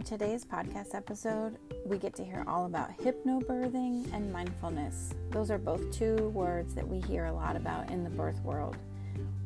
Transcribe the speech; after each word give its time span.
On 0.00 0.06
today's 0.06 0.46
podcast 0.46 0.94
episode, 0.94 1.58
we 1.84 1.98
get 1.98 2.14
to 2.14 2.24
hear 2.24 2.42
all 2.48 2.64
about 2.64 2.96
hypnobirthing 3.00 4.10
and 4.14 4.32
mindfulness. 4.32 5.12
Those 5.30 5.50
are 5.50 5.58
both 5.58 5.92
two 5.92 6.30
words 6.30 6.74
that 6.74 6.88
we 6.88 7.02
hear 7.02 7.26
a 7.26 7.32
lot 7.32 7.54
about 7.54 7.90
in 7.90 8.02
the 8.02 8.08
birth 8.08 8.40
world. 8.42 8.78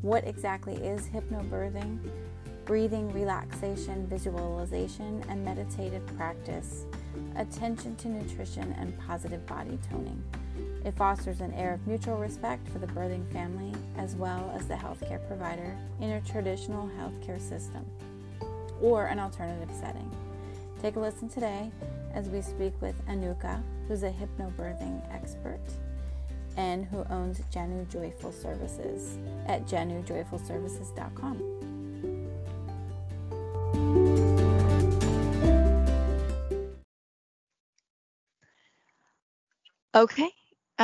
What 0.03 0.25
exactly 0.25 0.77
is 0.77 1.09
hypnobirthing? 1.09 1.98
Breathing, 2.67 3.12
relaxation, 3.12 4.07
visualization, 4.07 5.25
and 5.29 5.45
meditative 5.45 6.07
practice, 6.17 6.84
attention 7.34 7.96
to 7.96 8.09
nutrition, 8.09 8.77
and 8.79 8.96
positive 9.09 9.45
body 9.46 9.77
toning. 9.91 10.23
It 10.84 10.95
fosters 10.95 11.41
an 11.41 11.52
air 11.55 11.75
of 11.75 11.84
mutual 11.84 12.18
respect 12.18 12.68
for 12.68 12.79
the 12.79 12.86
birthing 12.86 13.29
family 13.32 13.73
as 13.98 14.14
well 14.14 14.52
as 14.55 14.68
the 14.68 14.75
healthcare 14.75 15.27
provider 15.27 15.77
in 16.00 16.11
a 16.11 16.21
traditional 16.21 16.89
healthcare 16.97 17.41
system 17.41 17.84
or 18.80 19.07
an 19.07 19.19
alternative 19.19 19.75
setting. 19.80 20.09
Take 20.84 20.97
a 20.97 21.01
listen 21.01 21.30
today 21.30 21.73
as 22.12 22.29
we 22.29 22.43
speak 22.43 22.74
with 22.83 22.95
Anuka, 23.06 23.62
who's 23.88 24.02
a 24.02 24.11
hypnobirthing 24.11 25.01
expert 25.10 25.62
and 26.59 26.84
who 26.84 27.07
owns 27.09 27.41
Janu 27.51 27.88
Joyful 27.91 28.30
Services 28.33 29.16
at 29.47 29.66
janujoyfulservices.com. 29.66 31.41
Okay, 39.95 40.30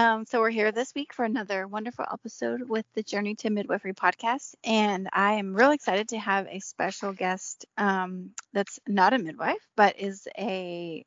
um, 0.00 0.24
so 0.24 0.40
we're 0.40 0.48
here 0.50 0.72
this 0.72 0.94
week 0.94 1.12
for 1.12 1.26
another 1.26 1.66
wonderful 1.66 2.06
episode 2.10 2.62
with 2.66 2.86
the 2.94 3.02
Journey 3.02 3.34
to 3.36 3.50
Midwifery 3.50 3.92
podcast, 3.92 4.54
and 4.64 5.10
I 5.12 5.34
am 5.34 5.54
real 5.54 5.72
excited 5.72 6.08
to 6.08 6.18
have 6.18 6.46
a 6.46 6.58
special 6.60 7.12
guest 7.12 7.66
um, 7.76 8.30
that's 8.54 8.80
not 8.88 9.12
a 9.12 9.18
midwife, 9.18 9.66
but 9.76 9.98
is 10.00 10.26
a 10.38 11.04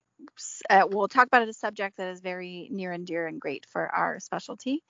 uh, 0.69 0.86
we'll 0.91 1.08
talk 1.08 1.25
about 1.25 1.47
a 1.47 1.53
subject 1.53 1.97
that 1.97 2.09
is 2.09 2.21
very 2.21 2.67
near 2.71 2.91
and 2.91 3.08
dear 3.08 3.25
and 3.25 3.41
great 3.41 3.66
for 3.66 3.88
our 3.88 4.19
specialty 4.19 4.83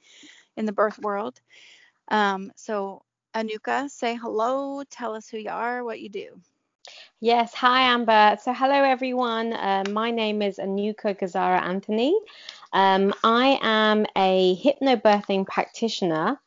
in 0.57 0.65
the 0.65 0.73
birth 0.73 0.99
world. 0.99 1.39
Um, 2.09 2.51
so 2.57 3.03
Anuka, 3.33 3.89
say 3.89 4.15
hello, 4.15 4.83
tell 4.89 5.15
us 5.15 5.29
who 5.29 5.37
you 5.37 5.49
are, 5.49 5.81
what 5.83 6.01
you 6.01 6.09
do. 6.09 6.41
Yes, 7.21 7.53
hi 7.53 7.83
Amber. 7.83 8.37
So 8.41 8.53
hello 8.53 8.83
everyone. 8.83 9.53
Uh, 9.53 9.85
my 9.89 10.11
name 10.11 10.41
is 10.41 10.57
Anuka 10.57 11.17
Gazara 11.17 11.61
Anthony. 11.61 12.13
Um, 12.73 13.13
I 13.23 13.59
am 13.61 14.05
a 14.17 14.59
hypnobirthing 14.63 15.47
practitioner. 15.47 16.39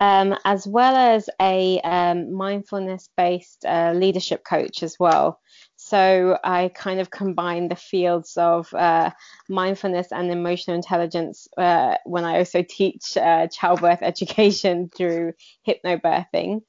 Um, 0.00 0.36
as 0.44 0.66
well 0.66 0.96
as 0.96 1.30
a 1.40 1.80
um, 1.82 2.32
mindfulness 2.32 3.08
based 3.16 3.64
uh, 3.64 3.92
leadership 3.94 4.42
coach 4.44 4.82
as 4.82 4.96
well. 4.98 5.38
So 5.76 6.38
I 6.42 6.72
kind 6.74 6.98
of 6.98 7.12
combine 7.12 7.68
the 7.68 7.76
fields 7.76 8.36
of 8.36 8.72
uh, 8.74 9.10
mindfulness 9.48 10.08
and 10.10 10.28
emotional 10.32 10.74
intelligence 10.74 11.46
uh, 11.56 11.98
when 12.04 12.24
I 12.24 12.38
also 12.38 12.64
teach 12.68 13.16
uh, 13.16 13.46
childbirth 13.46 13.98
education 14.02 14.90
through 14.92 15.34
hypnobirthing. 15.68 16.62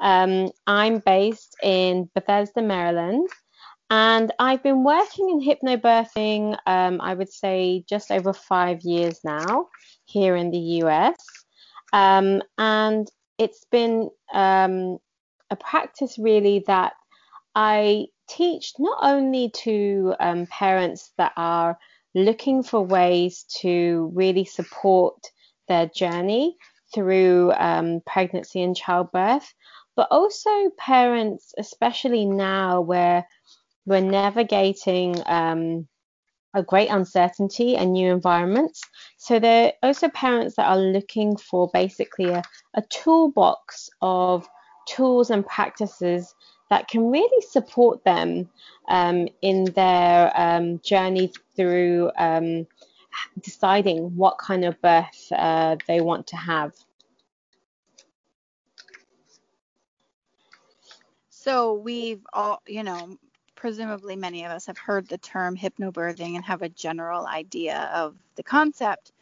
Um, 0.00 0.50
I'm 0.66 1.00
based 1.00 1.56
in 1.62 2.08
Bethesda, 2.14 2.62
Maryland, 2.62 3.28
and 3.90 4.32
I've 4.38 4.62
been 4.62 4.84
working 4.84 5.28
in 5.30 5.40
hypnobirthing, 5.40 6.56
um, 6.66 7.00
I 7.00 7.12
would 7.12 7.32
say, 7.32 7.84
just 7.88 8.12
over 8.12 8.32
five 8.32 8.82
years 8.82 9.20
now 9.24 9.68
here 10.04 10.36
in 10.36 10.50
the 10.50 10.82
US. 10.84 11.16
Um, 11.92 12.40
and 12.56 13.10
it's 13.36 13.64
been 13.72 14.10
um, 14.32 14.98
a 15.50 15.56
practice 15.56 16.18
really 16.18 16.62
that 16.68 16.92
I 17.56 18.06
teach 18.28 18.74
not 18.78 18.98
only 19.02 19.50
to 19.64 20.14
um, 20.20 20.46
parents 20.46 21.12
that 21.18 21.32
are 21.36 21.76
looking 22.14 22.62
for 22.62 22.80
ways 22.80 23.44
to 23.60 24.12
really 24.14 24.44
support 24.44 25.16
their 25.66 25.86
journey 25.86 26.56
through 26.94 27.52
um, 27.52 28.02
pregnancy 28.06 28.62
and 28.62 28.76
childbirth, 28.76 29.52
but 29.96 30.06
also 30.12 30.50
parents, 30.78 31.54
especially 31.58 32.24
now 32.24 32.80
where 32.80 33.26
we're 33.86 34.00
navigating 34.00 35.16
um, 35.26 35.88
a 36.54 36.62
great 36.62 36.88
uncertainty 36.88 37.76
and 37.76 37.92
new 37.92 38.12
environments. 38.12 38.82
So 39.16 39.38
there 39.38 39.72
are 39.82 39.88
also 39.88 40.08
parents 40.08 40.56
that 40.56 40.66
are 40.66 40.78
looking 40.78 41.36
for 41.36 41.70
basically 41.72 42.30
a, 42.30 42.42
a 42.74 42.82
toolbox 42.82 43.90
of 44.02 44.48
tools 44.86 45.30
and 45.30 45.46
practices 45.46 46.34
that 46.70 46.88
can 46.88 47.10
really 47.10 47.42
support 47.42 48.04
them 48.04 48.48
um, 48.88 49.28
in 49.42 49.64
their 49.74 50.32
um, 50.34 50.80
journey 50.80 51.32
through 51.56 52.10
um, 52.16 52.66
deciding 53.40 54.16
what 54.16 54.38
kind 54.38 54.64
of 54.64 54.80
birth 54.80 55.32
uh, 55.32 55.76
they 55.86 56.00
want 56.00 56.26
to 56.28 56.36
have. 56.36 56.72
So 61.30 61.74
we've 61.74 62.22
all, 62.32 62.62
you 62.66 62.82
know, 62.82 63.18
presumably 63.60 64.16
many 64.16 64.46
of 64.46 64.50
us 64.50 64.66
have 64.66 64.78
heard 64.78 65.06
the 65.06 65.18
term 65.18 65.54
hypnobirthing 65.54 66.34
and 66.34 66.42
have 66.42 66.62
a 66.62 66.68
general 66.70 67.26
idea 67.26 67.90
of 67.94 68.16
the 68.36 68.42
concept. 68.42 69.12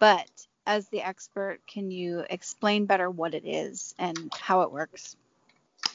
But 0.00 0.28
as 0.66 0.88
the 0.88 1.02
expert, 1.02 1.60
can 1.68 1.92
you 1.92 2.24
explain 2.28 2.86
better 2.86 3.08
what 3.08 3.32
it 3.32 3.46
is 3.46 3.94
and 3.96 4.32
how 4.36 4.62
it 4.62 4.72
works? 4.72 5.16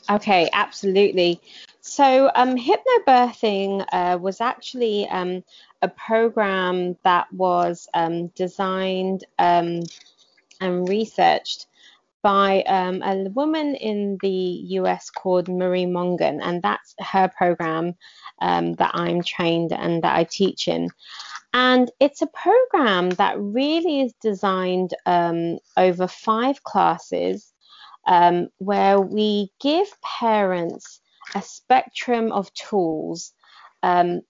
Okay, 0.09 0.49
absolutely. 0.53 1.41
So, 1.81 2.31
um, 2.33 2.55
hypnobirthing 2.55 3.85
uh, 3.91 4.17
was 4.21 4.39
actually 4.39 5.07
um, 5.09 5.43
a 5.81 5.89
program 5.89 6.95
that 7.03 7.31
was 7.33 7.89
um, 7.93 8.27
designed 8.27 9.25
um, 9.37 9.83
and 10.61 10.87
researched 10.87 11.67
by 12.23 12.61
um, 12.63 13.01
a 13.03 13.29
woman 13.29 13.75
in 13.75 14.17
the 14.21 14.29
US 14.79 15.09
called 15.09 15.47
Marie 15.47 15.85
Mongan, 15.85 16.39
and 16.41 16.61
that's 16.61 16.93
her 16.99 17.31
program 17.35 17.95
um, 18.41 18.73
that 18.75 18.91
I'm 18.93 19.23
trained 19.23 19.73
and 19.73 20.03
that 20.03 20.15
I 20.15 20.23
teach 20.25 20.67
in. 20.67 20.89
And 21.53 21.91
it's 21.99 22.21
a 22.21 22.27
program 22.27 23.09
that 23.11 23.39
really 23.39 24.01
is 24.01 24.13
designed 24.21 24.93
um, 25.05 25.59
over 25.75 26.07
five 26.07 26.63
classes 26.63 27.51
um, 28.07 28.47
where 28.57 28.99
we 28.99 29.51
give 29.59 29.87
parents 30.01 31.01
a 31.35 31.41
spectrum 31.41 32.31
of 32.31 32.53
tools 32.53 33.33
um, 33.83 34.21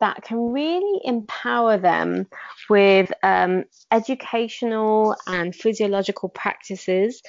that 0.00 0.22
can 0.22 0.52
really 0.52 1.00
empower 1.04 1.78
them 1.78 2.26
with 2.68 3.12
um, 3.22 3.64
educational 3.90 5.16
and 5.26 5.54
physiological 5.54 6.28
practices 6.28 7.22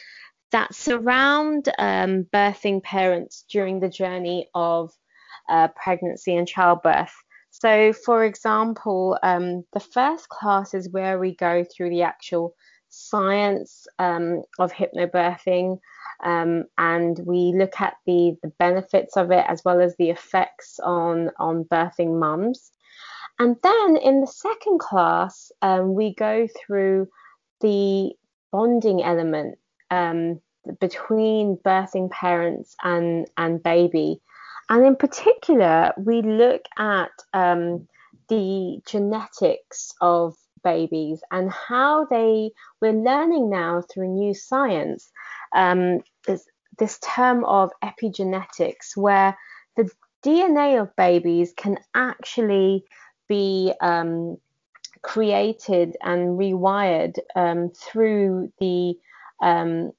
that 0.51 0.73
surround 0.73 1.69
um, 1.77 2.25
birthing 2.33 2.81
parents 2.83 3.45
during 3.49 3.79
the 3.79 3.89
journey 3.89 4.49
of 4.53 4.91
uh, 5.49 5.67
pregnancy 5.69 6.35
and 6.35 6.47
childbirth. 6.47 7.13
So, 7.51 7.91
for 7.93 8.23
example, 8.23 9.17
um, 9.23 9.63
the 9.73 9.79
first 9.79 10.29
class 10.29 10.73
is 10.73 10.89
where 10.91 11.19
we 11.19 11.35
go 11.35 11.63
through 11.63 11.89
the 11.89 12.03
actual 12.03 12.53
science 12.89 13.86
um, 13.99 14.43
of 14.59 14.71
hypnobirthing 14.71 15.79
um, 16.23 16.65
and 16.77 17.19
we 17.25 17.53
look 17.55 17.79
at 17.79 17.95
the, 18.05 18.37
the 18.41 18.49
benefits 18.59 19.17
of 19.17 19.31
it 19.31 19.45
as 19.47 19.61
well 19.63 19.81
as 19.81 19.95
the 19.97 20.09
effects 20.09 20.79
on, 20.83 21.29
on 21.37 21.63
birthing 21.65 22.19
mums. 22.19 22.71
And 23.39 23.55
then 23.61 23.97
in 23.97 24.21
the 24.21 24.27
second 24.27 24.79
class, 24.79 25.51
um, 25.61 25.93
we 25.93 26.15
go 26.15 26.47
through 26.59 27.07
the 27.61 28.13
bonding 28.51 29.03
element 29.03 29.59
um, 29.91 30.41
between 30.79 31.57
birthing 31.57 32.09
parents 32.09 32.75
and, 32.83 33.27
and 33.37 33.61
baby. 33.61 34.19
And 34.69 34.85
in 34.85 34.95
particular, 34.95 35.93
we 35.97 36.23
look 36.23 36.63
at 36.79 37.11
um, 37.33 37.87
the 38.27 38.81
genetics 38.87 39.93
of 40.01 40.35
babies 40.63 41.21
and 41.31 41.51
how 41.51 42.05
they, 42.05 42.51
we're 42.81 42.91
learning 42.91 43.49
now 43.49 43.81
through 43.81 44.07
new 44.09 44.33
science, 44.33 45.11
um, 45.55 45.99
this, 46.25 46.99
term 47.01 47.43
of 47.45 47.71
epigenetics, 47.83 48.95
where 48.95 49.35
the 49.75 49.89
DNA 50.23 50.79
of 50.79 50.95
babies 50.95 51.53
can 51.57 51.77
actually 51.95 52.83
be 53.27 53.73
um, 53.81 54.37
created 55.01 55.97
and 56.01 56.37
rewired 56.37 57.17
um, 57.35 57.71
through 57.71 58.51
the 58.59 58.93
um, 59.41 59.91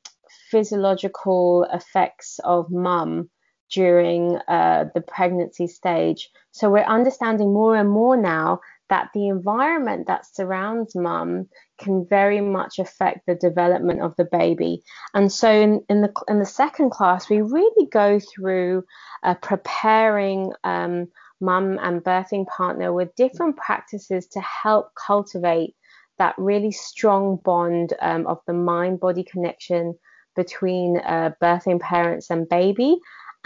physiological 0.51 1.67
effects 1.73 2.39
of 2.45 2.71
mum 2.71 3.29
during 3.71 4.37
uh, 4.49 4.85
the 4.95 5.01
pregnancy 5.01 5.67
stage. 5.67 6.31
So 6.53 6.71
we're 6.71 6.85
understanding 6.85 7.53
more 7.53 7.77
and 7.77 7.91
more 7.91 8.17
now 8.17 8.61
that 8.89 9.11
the 9.15 9.29
environment 9.29 10.07
that 10.07 10.27
surrounds 10.27 10.95
mum 10.95 11.49
can 11.79 12.07
very 12.09 12.41
much 12.41 12.79
affect 12.79 13.27
the 13.27 13.35
development 13.35 14.01
of 14.01 14.15
the 14.17 14.25
baby. 14.25 14.83
And 15.15 15.31
so 15.31 15.51
in, 15.51 15.85
in 15.89 16.01
the 16.01 16.13
in 16.29 16.39
the 16.39 16.47
second 16.47 16.91
class, 16.91 17.29
we 17.29 17.43
really 17.43 17.87
go 17.91 18.19
through 18.19 18.85
uh, 19.23 19.35
preparing 19.35 20.53
um, 20.65 21.09
mum 21.41 21.79
and 21.83 22.03
birthing 22.03 22.47
partner 22.47 22.93
with 22.93 23.15
different 23.15 23.57
practices 23.57 24.27
to 24.29 24.41
help 24.41 24.91
cultivate 24.95 25.75
that 26.19 26.35
really 26.37 26.73
strong 26.73 27.39
bond 27.45 27.95
um, 28.01 28.27
of 28.27 28.39
the 28.47 28.53
mind 28.53 28.99
body 29.01 29.23
connection 29.23 29.95
between 30.35 30.99
uh, 30.99 31.31
birthing 31.43 31.81
parents 31.81 32.31
and 32.31 32.49
baby 32.49 32.99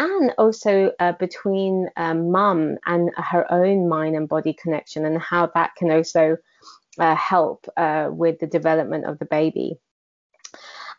and 0.03 0.33
also 0.37 0.91
uh, 0.99 1.13
between 1.13 1.89
um, 1.97 2.33
mum 2.33 2.77
and 2.87 3.11
her 3.17 3.51
own 3.53 3.89
mind 3.89 4.17
and 4.17 4.29
body 4.29 4.53
connection 4.53 5.05
and 5.05 5.21
how 5.21 5.47
that 5.55 5.71
can 5.77 5.93
also 5.93 6.37
uh, 6.99 7.15
help 7.15 7.67
uh, 7.77 8.09
with 8.11 8.41
the 8.41 8.49
development 8.49 9.05
of 9.05 9.21
the 9.21 9.25
baby. 9.25 9.79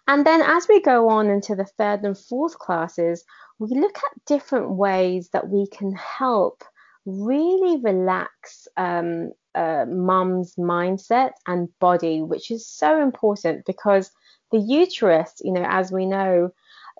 And 0.07 0.25
then 0.25 0.41
as 0.41 0.67
we 0.69 0.81
go 0.81 1.09
on 1.09 1.29
into 1.29 1.53
the 1.53 1.65
third 1.65 2.03
and 2.03 2.17
fourth 2.17 2.57
classes, 2.57 3.25
we 3.59 3.69
look 3.77 3.97
at 3.97 4.25
different 4.25 4.71
ways 4.71 5.29
that 5.33 5.49
we 5.49 5.67
can 5.67 5.93
help 5.95 6.63
really 7.05 7.81
relax 7.81 8.67
um, 8.77 9.31
uh, 9.53 9.85
mum's 9.87 10.55
mindset 10.55 11.31
and 11.45 11.67
body, 11.79 12.21
which 12.21 12.51
is 12.51 12.65
so 12.65 13.01
important 13.01 13.65
because 13.65 14.11
the 14.51 14.59
uterus, 14.59 15.33
you 15.41 15.51
know, 15.51 15.65
as 15.67 15.91
we 15.91 16.05
know, 16.05 16.51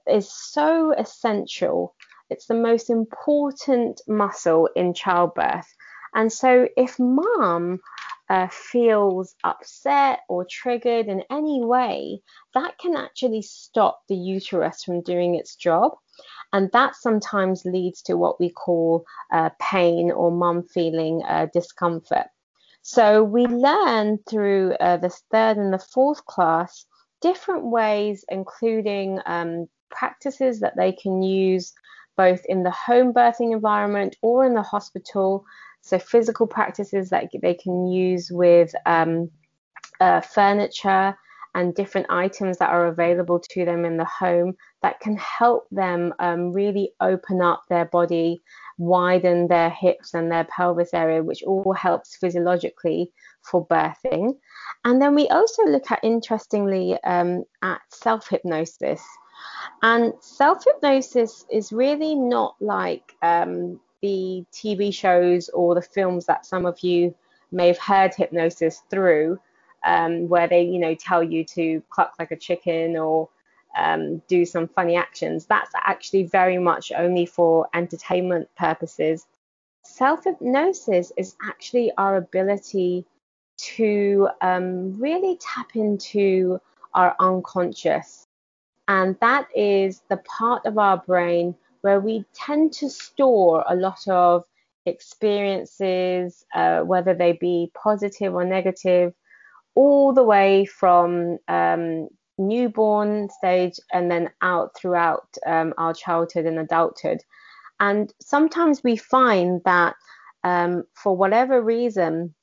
is 0.08 0.32
so 0.32 0.94
essential. 0.98 1.96
It's 2.30 2.48
the 2.48 2.56
most 2.56 2.90
important 2.90 4.02
muscle 4.08 4.70
in 4.76 4.94
childbirth. 4.94 5.68
And 6.16 6.32
so 6.32 6.68
if 6.78 7.00
mum 7.00 7.80
uh, 8.30 8.48
feels 8.48 9.36
upset 9.44 10.20
or 10.30 10.46
triggered 10.50 11.08
in 11.08 11.24
any 11.30 11.64
way, 11.64 12.22
that 12.54 12.78
can 12.78 12.96
actually 12.96 13.42
stop 13.42 14.02
the 14.08 14.16
uterus 14.16 14.84
from 14.84 15.02
doing 15.02 15.36
its 15.36 15.56
job. 15.56 15.94
And 16.52 16.72
that 16.72 16.96
sometimes 16.96 17.66
leads 17.66 18.04
to 18.04 18.16
what 18.16 18.40
we 18.40 18.52
call 18.52 19.06
uh, 19.32 19.50
pain 19.60 20.12
or 20.12 20.32
mum 20.32 20.64
feeling 20.64 21.24
uh, 21.24 21.48
discomfort. 21.52 22.28
So 22.84 23.24
we 23.24 23.46
learn 23.48 24.20
through 24.30 24.74
uh, 24.74 24.98
the 24.98 25.10
third 25.10 25.58
and 25.58 25.74
the 25.74 25.80
fourth 25.80 26.26
class 26.26 26.86
different 27.22 27.66
ways, 27.66 28.26
including 28.28 29.20
um, 29.26 29.68
practices 29.98 30.60
that 30.60 30.75
they 30.75 30.92
can 30.92 31.22
use 31.22 31.74
both 32.16 32.42
in 32.45 32.63
the 32.63 32.72
home 32.72 33.13
birthing 33.13 33.54
environment 33.54 34.16
or 34.22 34.45
in 34.45 34.54
the 34.54 34.62
hospital. 34.62 35.45
So 35.81 36.00
physical 36.00 36.48
practices 36.48 37.10
that 37.10 37.30
they 37.42 37.54
can 37.56 37.88
use 37.88 38.30
with 38.31 38.74
um, 38.86 39.30
uh, 40.00 40.22
furniture 40.22 41.16
and 41.56 41.75
different 41.75 42.07
items 42.10 42.57
that 42.57 42.69
are 42.69 42.88
available 42.88 43.40
to 43.40 43.66
them 43.66 43.86
in 43.86 43.98
the 43.98 44.06
home 44.06 44.56
that 44.81 45.00
can 45.00 45.16
help 45.18 45.68
them 45.72 46.13
um, 46.19 46.51
really 46.51 46.92
open 47.00 47.42
up 47.42 47.63
their 47.69 47.86
body, 47.86 48.42
widen 48.78 49.48
their 49.48 49.69
hips 49.69 50.13
and 50.13 50.31
their 50.31 50.45
pelvis 50.45 50.94
area, 50.94 51.22
which 51.22 51.44
all 51.44 51.74
helps 51.74 52.16
physiologically 52.16 53.12
for 53.44 53.68
birthing. 53.68 54.34
And 54.84 55.01
then 55.01 55.13
we 55.13 55.28
also 55.28 55.63
look 55.66 55.92
at, 55.92 56.04
interestingly, 56.04 56.98
um, 57.04 57.44
at 57.62 57.81
self 57.90 58.30
hypnosis. 58.30 59.01
And 59.81 60.13
self 60.19 60.63
hypnosis 60.66 61.45
is 61.51 61.72
really 61.72 62.16
not 62.16 62.56
like 62.60 63.16
um, 63.22 63.80
the 64.01 64.45
TV 64.54 64.94
shows 64.94 65.50
or 65.50 65.75
the 65.75 65.81
films 65.81 66.25
that 66.25 66.45
some 66.45 66.66
of 66.66 66.80
you 66.81 67.13
may 67.51 67.68
have 67.68 67.78
heard 67.78 68.13
hypnosis 68.16 68.81
through 68.90 69.40
um, 69.86 70.28
where 70.30 70.48
they, 70.48 70.63
you 70.63 70.80
know, 70.80 70.95
tell 70.95 71.24
you 71.24 71.44
to 71.44 71.81
cluck 71.90 72.13
like 72.19 72.31
a 72.31 72.38
chicken 72.38 72.98
or 72.98 73.30
um, 73.78 74.22
do 74.28 74.45
some 74.45 74.68
funny 74.68 74.95
actions. 74.95 75.45
That's 75.45 75.72
actually 75.86 76.24
very 76.24 76.57
much 76.57 76.92
only 76.95 77.25
for 77.25 77.68
entertainment 77.74 78.50
purposes. 78.56 79.25
Self 79.84 80.24
hypnosis 80.24 81.12
is 81.18 81.36
actually 81.45 81.92
our 81.98 82.16
ability 82.18 83.06
to 83.57 84.30
um, 84.42 85.00
really 85.00 85.38
tap 85.38 85.75
into 85.75 86.60
our 86.94 87.16
unconscious. 87.19 88.28
And 88.88 89.15
that 89.21 89.47
is 89.56 90.01
the 90.09 90.18
part 90.18 90.65
of 90.65 90.77
our 90.77 90.97
brain 90.97 91.56
where 91.81 92.00
we 92.00 92.25
tend 92.33 92.74
to 92.74 92.89
store 92.89 93.63
a 93.68 93.75
lot 93.75 94.07
of 94.07 94.44
experiences, 94.85 96.45
uh, 96.53 96.81
whether 96.81 97.13
they 97.13 97.33
be 97.33 97.71
positive 97.81 98.33
or 98.33 98.45
negative, 98.45 99.13
all 99.75 100.13
the 100.13 100.24
way 100.24 100.65
from 100.65 101.38
um, 101.47 102.07
newborn 102.38 103.30
stage 103.30 103.80
and 103.91 104.09
then 104.09 104.30
out 104.41 104.75
throughout 104.75 105.27
um, 105.45 105.74
our 105.77 105.94
childhood 105.94 106.45
and 106.45 106.59
adulthood. 106.59 107.21
And 107.80 108.13
sometimes 108.21 108.83
we 108.83 108.95
find 108.95 109.62
that 109.65 109.95
um, 110.44 110.83
for 110.94 111.15
whatever 111.15 111.62
reason, 111.62 112.33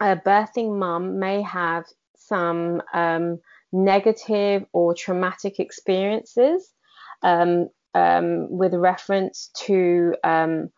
a 0.00 0.16
birthing 0.16 0.78
mum 0.78 1.18
may 1.18 1.42
have 1.42 1.84
some 2.16 2.82
um, 2.92 3.38
negative 3.74 4.64
or 4.72 4.94
traumatic 4.94 5.58
experiences 5.58 6.72
um, 7.22 7.68
um, 7.94 8.46
with 8.48 8.72
reference 8.72 9.50
to 9.66 10.14
um, 10.22 10.70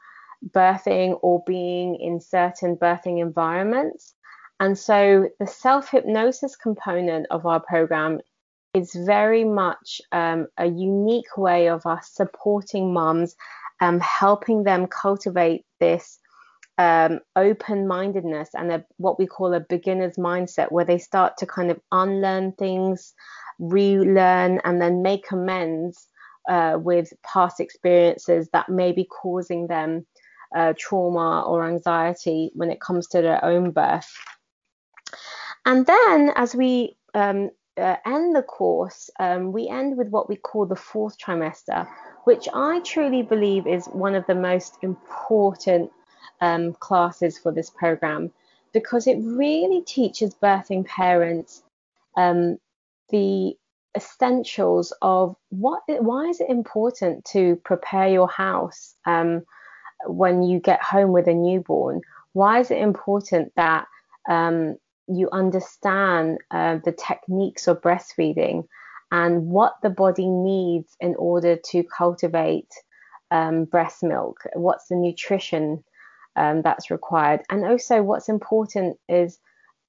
birthing 0.51 1.19
or 1.23 1.43
being 1.47 1.97
in 2.01 2.21
certain 2.21 2.77
birthing 2.77 3.21
environments. 3.21 4.15
And 4.61 4.79
so 4.79 5.29
the 5.39 5.47
self 5.47 5.91
hypnosis 5.91 6.57
component 6.57 7.27
of 7.31 7.45
our 7.45 7.61
program 7.61 8.21
is 8.73 8.95
very 8.95 9.45
much 9.45 10.01
um, 10.13 10.47
a 10.57 10.67
unique 10.67 11.37
way 11.37 11.69
of 11.69 11.85
us 11.85 12.11
supporting 12.13 12.93
moms, 12.93 13.37
um, 13.81 14.01
helping 14.01 14.65
them 14.65 14.87
cultivate 14.87 15.65
this 15.81 16.19
um, 16.79 17.21
open 17.37 17.87
mindedness 17.87 18.51
and 18.55 18.71
a, 18.71 18.85
what 18.99 19.19
we 19.19 19.27
call 19.27 19.55
a 19.55 19.61
beginner's 19.61 20.17
mindset, 20.17 20.71
where 20.71 20.85
they 20.85 20.99
start 20.99 21.37
to 21.39 21.47
kind 21.47 21.71
of 21.71 21.81
unlearn 21.93 22.53
things, 22.53 23.15
relearn, 23.59 24.61
and 24.65 24.81
then 24.81 25.03
make 25.03 25.31
amends 25.31 26.09
uh, 26.49 26.79
with 26.81 27.13
past 27.25 27.61
experiences 27.61 28.49
that 28.53 28.69
may 28.69 28.93
be 28.93 29.05
causing 29.05 29.67
them 29.67 30.07
uh, 30.55 30.75
trauma 30.79 31.43
or 31.43 31.67
anxiety 31.67 32.51
when 32.55 32.71
it 32.71 32.81
comes 32.81 33.07
to 33.09 33.23
their 33.23 33.45
own 33.45 33.71
birth. 33.71 34.13
And 35.65 35.87
then 35.87 36.33
as 36.37 36.55
we 36.55 36.97
um, 37.15 37.51
uh, 37.77 37.97
end 38.07 38.37
the 38.37 38.43
course, 38.43 39.11
um, 39.19 39.53
we 39.53 39.69
end 39.69 39.97
with 39.97 40.09
what 40.09 40.29
we 40.29 40.37
call 40.37 40.67
the 40.67 40.77
fourth 40.77 41.17
trimester, 41.19 41.89
which 42.25 42.49
I 42.55 42.81
truly 42.81 43.23
believe 43.23 43.67
is 43.67 43.87
one 43.87 44.15
of 44.15 44.27
the 44.27 44.35
most 44.35 44.79
important 44.83 45.91
um, 46.41 46.73
classes 46.75 47.39
for 47.39 47.53
this 47.53 47.71
program 47.71 48.31
because 48.73 49.07
it 49.07 49.17
really 49.23 49.81
teaches 49.83 50.35
birthing 50.35 50.85
parents 50.85 51.63
um, 52.17 52.59
the 53.11 53.57
essentials 53.97 54.93
of 55.01 55.35
what 55.49 55.83
why 55.87 56.27
is 56.27 56.41
it 56.41 56.51
important 56.51 57.25
to 57.25 57.57
prepare 57.65 58.09
your 58.09 58.29
house 58.29 58.95
um, 59.07 59.43
when 60.07 60.43
you 60.43 60.61
get 60.61 60.83
home 60.83 61.13
with 61.13 61.27
a 61.27 61.35
newborn? 61.35 62.03
Why 62.33 62.61
is 62.61 62.71
it 62.71 62.79
important 62.79 63.53
that 63.57 63.87
um, 64.29 64.77
you 65.09 65.31
understand 65.33 66.39
uh, 66.51 66.79
the 66.85 66.93
techniques 66.93 67.67
of 67.69 67.81
breastfeeding 67.81 68.67
and 69.11 69.47
what 69.47 69.77
the 69.83 69.91
body 69.91 70.29
needs 70.29 70.97
in 71.01 71.15
order 71.15 71.57
to 71.57 71.85
cultivate 71.85 72.69
um, 73.31 73.65
breast 73.65 74.03
milk, 74.03 74.43
what's 74.55 74.89
the 74.89 74.97
nutrition 74.97 75.83
um, 76.37 76.63
that's 76.63 76.91
required, 76.91 77.41
and 77.51 77.65
also 77.65 78.03
what's 78.03 78.29
important 78.29 78.99
is, 79.09 79.39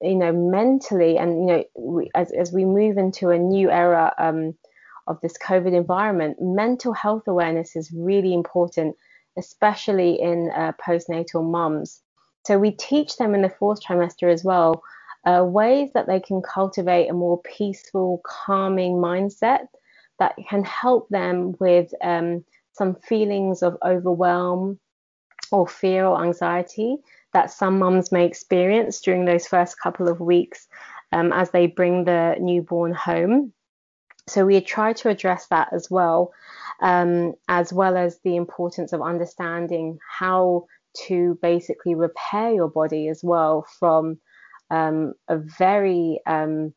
you 0.02 0.16
know, 0.16 0.32
mentally, 0.32 1.18
and 1.18 1.42
you 1.42 1.46
know, 1.46 1.64
we, 1.78 2.10
as 2.16 2.32
as 2.32 2.52
we 2.52 2.66
move 2.66 2.98
into 2.98 3.30
a 3.30 3.38
new 3.38 3.70
era 3.70 4.14
um, 4.18 4.56
of 5.08 5.20
this 5.22 5.38
COVID 5.38 5.74
environment, 5.74 6.38
mental 6.42 6.94
health 6.94 7.28
awareness 7.28 7.76
is 7.76 7.92
really 7.92 8.34
important, 8.34 8.96
especially 9.38 10.22
in 10.22 10.52
uh, 10.56 10.74
postnatal 10.86 11.50
mums. 11.50 12.02
So 12.46 12.58
we 12.58 12.72
teach 12.72 13.18
them 13.18 13.36
in 13.36 13.42
the 13.42 13.50
fourth 13.50 13.82
trimester 13.84 14.32
as 14.32 14.44
well 14.44 14.82
uh, 15.28 15.44
ways 15.44 15.90
that 15.94 16.08
they 16.08 16.20
can 16.20 16.42
cultivate 16.42 17.10
a 17.10 17.14
more 17.14 17.42
peaceful, 17.42 18.22
calming 18.26 18.94
mindset 18.94 19.68
that 20.20 20.36
can 20.50 20.64
help 20.64 21.10
them 21.10 21.54
with 21.60 21.92
um, 22.02 22.44
some 22.72 22.96
feelings 22.96 23.62
of 23.62 23.78
overwhelm 23.84 24.80
or 25.52 25.68
fear 25.68 26.06
or 26.06 26.24
anxiety 26.24 26.98
that 27.34 27.52
some 27.52 27.80
mums 27.80 28.12
may 28.12 28.26
experience 28.26 29.02
during 29.02 29.26
those 29.26 29.48
first 29.48 29.80
couple 29.80 30.08
of 30.08 30.20
weeks 30.20 30.68
um, 31.12 31.32
as 31.34 31.52
they 31.52 31.68
bring 31.68 32.06
the 32.06 32.36
newborn 32.40 32.94
home. 32.94 33.54
So 34.28 34.46
we 34.46 34.60
try 34.60 34.94
to 34.94 35.10
address 35.10 35.48
that 35.48 35.70
as 35.72 35.90
well, 35.90 36.32
um, 36.82 37.34
as 37.48 37.72
well 37.72 37.96
as 37.96 38.20
the 38.24 38.36
importance 38.36 38.92
of 38.92 39.02
understanding 39.02 40.00
how 40.10 40.66
to 41.08 41.38
basically 41.42 41.96
repair 41.96 42.52
your 42.52 42.70
body 42.70 43.08
as 43.08 43.24
well 43.24 43.66
from 43.80 44.20
um, 44.70 45.14
a 45.30 45.38
very 45.38 46.20
um, 46.26 46.74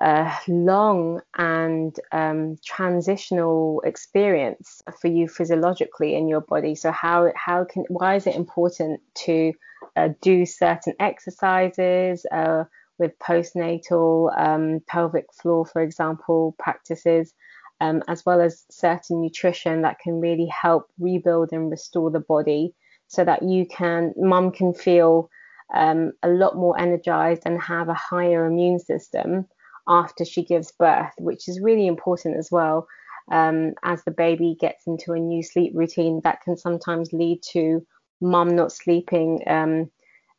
uh, 0.00 0.32
long 0.46 1.20
and 1.36 1.98
um, 2.12 2.56
transitional 2.64 3.82
experience 3.84 4.80
for 5.00 5.08
you 5.08 5.26
physiologically 5.28 6.14
in 6.14 6.28
your 6.28 6.40
body. 6.40 6.74
So 6.74 6.92
how 6.92 7.32
how 7.34 7.64
can 7.64 7.84
why 7.88 8.14
is 8.14 8.26
it 8.26 8.36
important 8.36 9.00
to 9.26 9.52
uh, 9.96 10.10
do 10.20 10.46
certain 10.46 10.94
exercises 11.00 12.24
uh, 12.30 12.64
with 12.98 13.18
postnatal 13.18 14.36
um, 14.38 14.80
pelvic 14.86 15.26
floor, 15.32 15.66
for 15.66 15.82
example, 15.82 16.54
practices, 16.58 17.32
um, 17.80 18.02
as 18.08 18.24
well 18.24 18.40
as 18.40 18.64
certain 18.70 19.20
nutrition 19.20 19.82
that 19.82 19.98
can 19.98 20.20
really 20.20 20.46
help 20.46 20.88
rebuild 20.98 21.50
and 21.52 21.70
restore 21.70 22.10
the 22.10 22.20
body, 22.20 22.74
so 23.08 23.24
that 23.24 23.42
you 23.42 23.66
can 23.66 24.12
mum 24.16 24.52
can 24.52 24.74
feel 24.74 25.28
um, 25.74 26.12
a 26.22 26.28
lot 26.28 26.56
more 26.56 26.78
energized 26.78 27.42
and 27.44 27.60
have 27.60 27.88
a 27.88 27.94
higher 27.94 28.46
immune 28.46 28.78
system 28.78 29.46
after 29.88 30.24
she 30.24 30.44
gives 30.44 30.72
birth, 30.72 31.12
which 31.18 31.48
is 31.48 31.60
really 31.60 31.86
important 31.86 32.36
as 32.36 32.50
well. 32.50 32.86
Um, 33.30 33.74
as 33.82 34.04
the 34.04 34.10
baby 34.10 34.56
gets 34.58 34.86
into 34.86 35.12
a 35.12 35.18
new 35.18 35.42
sleep 35.42 35.72
routine, 35.74 36.20
that 36.24 36.42
can 36.42 36.56
sometimes 36.56 37.12
lead 37.12 37.42
to 37.52 37.86
mum 38.20 38.54
not 38.54 38.72
sleeping 38.72 39.42
um, 39.46 39.90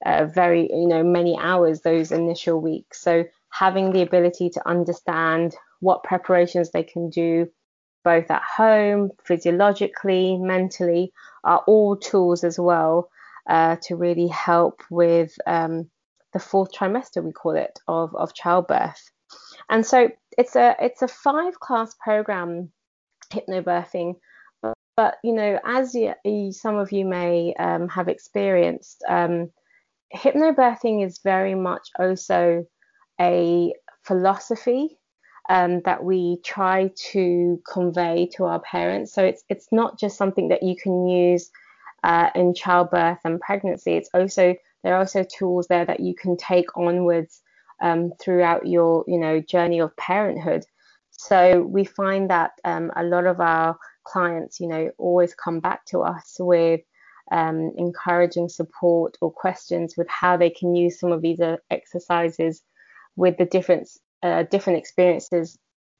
uh, 0.05 0.25
very, 0.25 0.69
you 0.71 0.87
know, 0.87 1.03
many 1.03 1.37
hours 1.37 1.81
those 1.81 2.11
initial 2.11 2.59
weeks. 2.59 3.01
So 3.01 3.25
having 3.51 3.91
the 3.91 4.01
ability 4.01 4.49
to 4.51 4.67
understand 4.67 5.55
what 5.79 6.03
preparations 6.03 6.71
they 6.71 6.83
can 6.83 7.09
do, 7.09 7.47
both 8.03 8.29
at 8.31 8.43
home, 8.43 9.11
physiologically, 9.23 10.37
mentally, 10.37 11.11
are 11.43 11.63
all 11.67 11.95
tools 11.95 12.43
as 12.43 12.59
well 12.59 13.09
uh, 13.49 13.77
to 13.83 13.95
really 13.95 14.27
help 14.27 14.81
with 14.89 15.35
um, 15.47 15.89
the 16.33 16.39
fourth 16.39 16.71
trimester, 16.71 17.23
we 17.23 17.31
call 17.31 17.55
it, 17.55 17.79
of, 17.87 18.15
of 18.15 18.33
childbirth. 18.33 19.09
And 19.69 19.85
so 19.85 20.09
it's 20.37 20.55
a 20.55 20.75
it's 20.79 21.01
a 21.01 21.07
five 21.07 21.59
class 21.59 21.95
program, 22.03 22.71
hypnobirthing. 23.31 24.15
But, 24.61 24.73
but 24.97 25.17
you 25.23 25.33
know, 25.33 25.59
as 25.65 25.93
you, 25.95 26.51
some 26.51 26.77
of 26.77 26.91
you 26.91 27.05
may 27.05 27.53
um, 27.59 27.87
have 27.89 28.07
experienced, 28.07 29.03
um, 29.07 29.51
hypnobirthing 30.13 31.05
is 31.05 31.19
very 31.23 31.55
much 31.55 31.89
also 31.99 32.65
a 33.21 33.73
philosophy 34.03 34.97
um, 35.49 35.81
that 35.85 36.03
we 36.03 36.39
try 36.43 36.91
to 37.11 37.61
convey 37.71 38.29
to 38.35 38.45
our 38.45 38.59
parents. 38.59 39.13
So 39.13 39.23
it's 39.23 39.43
it's 39.49 39.67
not 39.71 39.99
just 39.99 40.17
something 40.17 40.49
that 40.49 40.63
you 40.63 40.75
can 40.75 41.07
use 41.07 41.51
uh, 42.03 42.29
in 42.35 42.53
childbirth 42.53 43.19
and 43.23 43.39
pregnancy. 43.39 43.93
It's 43.93 44.09
also 44.13 44.55
there 44.83 44.95
are 44.95 44.99
also 44.99 45.23
tools 45.23 45.67
there 45.67 45.85
that 45.85 45.99
you 45.99 46.15
can 46.15 46.37
take 46.37 46.77
onwards 46.77 47.41
um, 47.81 48.11
throughout 48.19 48.67
your 48.67 49.03
you 49.07 49.19
know 49.19 49.39
journey 49.39 49.79
of 49.79 49.95
parenthood. 49.97 50.65
So 51.11 51.61
we 51.63 51.83
find 51.83 52.29
that 52.29 52.51
um, 52.63 52.91
a 52.95 53.03
lot 53.03 53.25
of 53.25 53.41
our 53.41 53.77
clients, 54.05 54.59
you 54.59 54.67
know, 54.67 54.89
always 54.97 55.35
come 55.35 55.59
back 55.59 55.85
to 55.87 55.99
us 55.99 56.37
with 56.39 56.81
um, 57.31 57.71
encouraging 57.77 58.49
support 58.49 59.17
or 59.21 59.31
questions 59.31 59.95
with 59.97 60.07
how 60.09 60.37
they 60.37 60.49
can 60.49 60.75
use 60.75 60.99
some 60.99 61.11
of 61.11 61.21
these 61.21 61.39
uh, 61.39 61.57
exercises 61.69 62.63
with 63.15 63.37
the 63.37 63.45
different 63.45 63.89
uh, 64.23 64.43
different 64.43 64.79
experiences. 64.79 65.57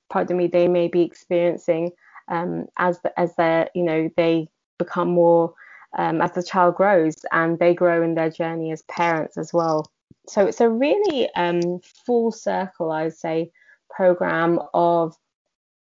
Pardon 0.09 0.37
me, 0.37 0.47
they 0.47 0.67
may 0.67 0.87
be 0.87 1.01
experiencing 1.01 1.91
um, 2.29 2.67
as 2.77 2.99
the, 3.01 3.17
as 3.19 3.35
they 3.35 3.67
you 3.75 3.83
know 3.83 4.09
they 4.17 4.47
become 4.77 5.09
more 5.09 5.53
um, 5.97 6.21
as 6.21 6.31
the 6.31 6.43
child 6.43 6.75
grows 6.75 7.17
and 7.31 7.59
they 7.59 7.73
grow 7.73 8.03
in 8.03 8.15
their 8.15 8.29
journey 8.29 8.71
as 8.71 8.83
parents 8.83 9.37
as 9.37 9.51
well 9.53 9.91
so 10.29 10.45
it's 10.45 10.61
a 10.61 10.69
really 10.69 11.29
um, 11.35 11.79
full 12.05 12.31
circle, 12.31 12.91
I'd 12.91 13.13
say, 13.13 13.51
program 13.89 14.59
of 14.73 15.15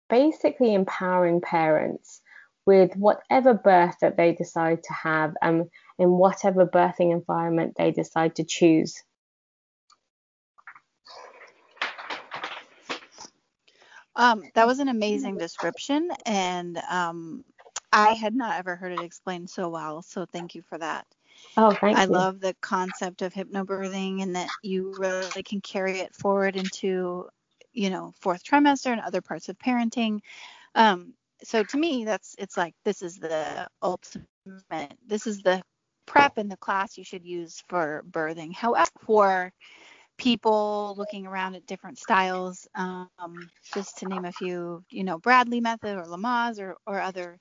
basically 0.10 0.74
empowering 0.74 1.42
parents 1.42 2.22
with 2.66 2.96
whatever 2.96 3.54
birth 3.54 3.96
that 4.02 4.18
they 4.18 4.34
decide 4.34 4.84
to 4.84 4.94
have 4.94 5.34
and 5.42 5.66
in 5.98 6.12
whatever 6.12 6.66
birthing 6.66 7.12
environment 7.12 7.74
they 7.78 7.92
decide 7.92 8.36
to 8.36 8.44
choose. 8.44 9.02
Um, 14.16 14.44
that 14.54 14.66
was 14.66 14.80
an 14.80 14.88
amazing 14.88 15.38
description, 15.38 16.10
and 16.26 16.78
um, 16.90 17.44
I 17.92 18.14
had 18.14 18.34
not 18.34 18.58
ever 18.58 18.76
heard 18.76 18.94
it 18.94 19.02
explained 19.02 19.50
so 19.50 19.68
well. 19.70 20.02
So 20.04 20.26
thank 20.26 20.56
you 20.56 20.62
for 20.62 20.78
that. 20.78 21.06
Oh, 21.58 21.74
thank 21.74 21.98
I 21.98 22.06
you. 22.06 22.14
love 22.14 22.40
the 22.40 22.56
concept 22.62 23.22
of 23.22 23.34
hypnobirthing 23.34 24.22
and 24.22 24.36
that 24.36 24.50
you 24.62 24.94
really 24.98 25.44
can 25.44 25.62
carry 25.62 26.00
it 26.00 26.14
forward 26.16 26.56
into, 26.56 27.28
you 27.74 27.90
know, 27.90 28.14
fourth 28.20 28.44
trimester 28.44 28.92
and 28.92 29.02
other 29.02 29.22
parts 29.22 29.50
of 29.50 29.58
parenting. 29.58 30.20
Um, 30.76 31.14
so 31.44 31.64
to 31.64 31.78
me, 31.78 32.06
that's 32.06 32.36
it's 32.38 32.58
like 32.58 32.74
this 32.84 33.02
is 33.02 33.18
the 33.18 33.68
ultimate. 33.82 34.26
This 35.06 35.28
is 35.28 35.42
the 35.42 35.62
prep 36.06 36.38
in 36.38 36.48
the 36.48 36.58
class 36.58 36.98
you 36.98 37.04
should 37.04 37.26
use 37.26 37.64
for 37.68 38.04
birthing. 38.10 38.54
However, 38.54 38.90
for 39.06 39.52
people 40.18 40.94
looking 40.98 41.26
around 41.26 41.56
at 41.56 41.66
different 41.66 41.98
styles, 41.98 42.68
um, 42.76 43.10
just 43.74 43.98
to 44.00 44.06
name 44.06 44.26
a 44.26 44.32
few, 44.32 44.84
you 44.90 45.04
know, 45.04 45.18
Bradley 45.18 45.62
method 45.62 45.98
or 45.98 46.04
Lamaze 46.06 46.60
or, 46.60 46.76
or 46.88 47.00
other 47.00 47.40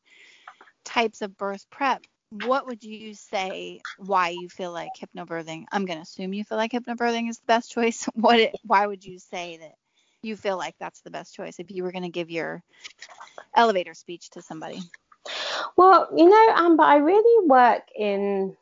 types 0.85 1.23
of 1.23 1.37
birth 1.37 1.65
prep, 1.71 2.03
what 2.43 2.67
would 2.67 2.83
you 2.83 3.15
say 3.15 3.81
why 3.97 4.31
you 4.31 4.49
feel 4.49 4.73
like 4.73 4.91
hypnobirthing? 5.01 5.65
I'm 5.71 5.85
going 5.85 5.99
to 5.99 6.03
assume 6.03 6.33
you 6.33 6.45
feel 6.45 6.59
like 6.59 6.73
hypnobirthing 6.73 7.29
is 7.29 7.39
the 7.39 7.47
best 7.47 7.71
choice. 7.71 8.09
What 8.15 8.41
it, 8.41 8.55
why 8.65 8.87
would 8.87 9.05
you 9.05 9.19
say 9.19 9.59
that 9.59 9.75
you 10.23 10.37
feel 10.37 10.57
like 10.57 10.75
that's 10.81 11.01
the 11.03 11.11
best 11.11 11.35
choice 11.35 11.57
if 11.59 11.71
you 11.71 11.85
were 11.85 11.93
going 11.93 12.05
to 12.05 12.09
give 12.09 12.31
your 12.31 12.63
elevator 13.55 13.95
speech 13.95 14.31
to 14.31 14.43
somebody? 14.43 14.81
Well, 15.77 16.09
you 16.17 16.29
know, 16.29 16.55
Amber, 16.57 16.83
I 16.83 16.97
really 16.97 17.47
work 17.47 17.83
in 17.97 18.57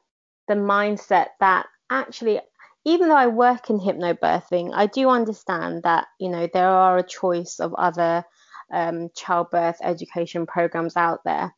the 0.48 0.54
mindset 0.54 1.28
that 1.40 1.66
actually 1.90 2.40
even 2.84 3.08
though 3.08 3.16
I 3.16 3.28
work 3.28 3.70
in 3.70 3.78
hypnobirthing, 3.78 4.72
I 4.74 4.86
do 4.86 5.08
understand 5.08 5.84
that, 5.84 6.08
you 6.18 6.28
know, 6.28 6.48
there 6.52 6.68
are 6.68 6.98
a 6.98 7.06
choice 7.06 7.60
of 7.60 7.74
other 7.74 8.24
um, 8.72 9.08
childbirth 9.14 9.76
education 9.82 10.46
programs 10.46 10.96
out 10.96 11.20
there. 11.24 11.54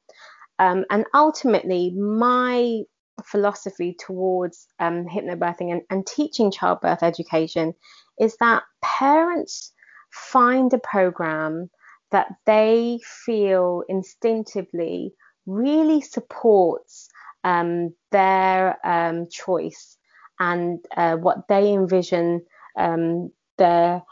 Um, 0.59 0.85
and 0.91 1.05
ultimately, 1.15 1.93
my 1.93 2.81
philosophy 3.25 3.97
towards 3.99 4.67
um, 4.79 5.07
hypnobirthing 5.07 5.71
and, 5.73 5.83
and 5.91 6.07
teaching 6.07 6.51
childbirth 6.51 7.03
education 7.03 7.75
is 8.19 8.37
that 8.41 8.63
parents 8.83 9.73
find 10.11 10.73
a 10.73 10.79
program 10.79 11.71
that 12.11 12.29
they 12.47 12.99
feel 13.25 13.83
instinctively 13.89 15.13
really 15.47 16.01
supports 16.01 17.09
um, 17.43 17.93
their 18.13 18.77
um, 18.87 19.27
choice 19.31 19.97
and 20.41 20.79
uh, 20.97 21.17
what 21.17 21.49
they 21.49 21.73
envision 21.73 22.43
um, 22.79 23.31
their 23.59 24.03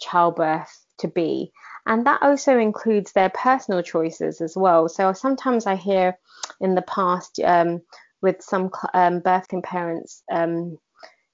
childbirth 0.00 0.84
to 0.98 1.08
be. 1.08 1.52
And 1.86 2.06
that 2.06 2.22
also 2.22 2.58
includes 2.58 3.12
their 3.12 3.30
personal 3.30 3.82
choices 3.82 4.40
as 4.40 4.56
well. 4.56 4.88
So 4.88 5.12
sometimes 5.12 5.66
I 5.66 5.76
hear 5.76 6.18
in 6.60 6.74
the 6.74 6.82
past 6.82 7.40
um, 7.40 7.82
with 8.22 8.42
some 8.42 8.70
um, 8.94 9.20
birthing 9.20 9.62
parents 9.62 10.22
um, 10.30 10.78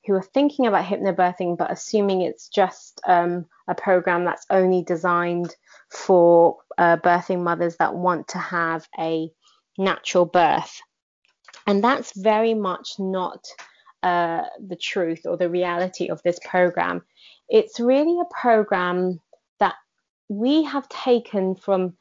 who 0.06 0.14
are 0.14 0.22
thinking 0.22 0.66
about 0.66 0.84
hypnobirthing 0.84 1.58
but 1.58 1.72
assuming 1.72 2.22
it's 2.22 2.48
just 2.48 3.00
um, 3.06 3.46
a 3.68 3.74
program 3.74 4.24
that's 4.24 4.46
only 4.50 4.82
designed 4.82 5.54
for 5.90 6.58
uh, 6.78 6.96
birthing 6.96 7.42
mothers 7.42 7.76
that 7.76 7.94
want 7.94 8.28
to 8.28 8.38
have 8.38 8.86
a 8.98 9.30
natural 9.78 10.24
birth. 10.24 10.80
And 11.66 11.82
that's 11.82 12.16
very 12.16 12.54
much 12.54 12.94
not 12.98 13.46
uh, 14.02 14.42
the 14.64 14.76
truth 14.76 15.22
or 15.24 15.36
the 15.36 15.50
reality 15.50 16.08
of 16.08 16.22
this 16.22 16.38
program. 16.44 17.02
It's 17.48 17.80
really 17.80 18.20
a 18.20 18.40
program 18.40 19.20
we 20.28 20.62
have 20.64 20.88
taken 20.88 21.54
from 21.54 21.96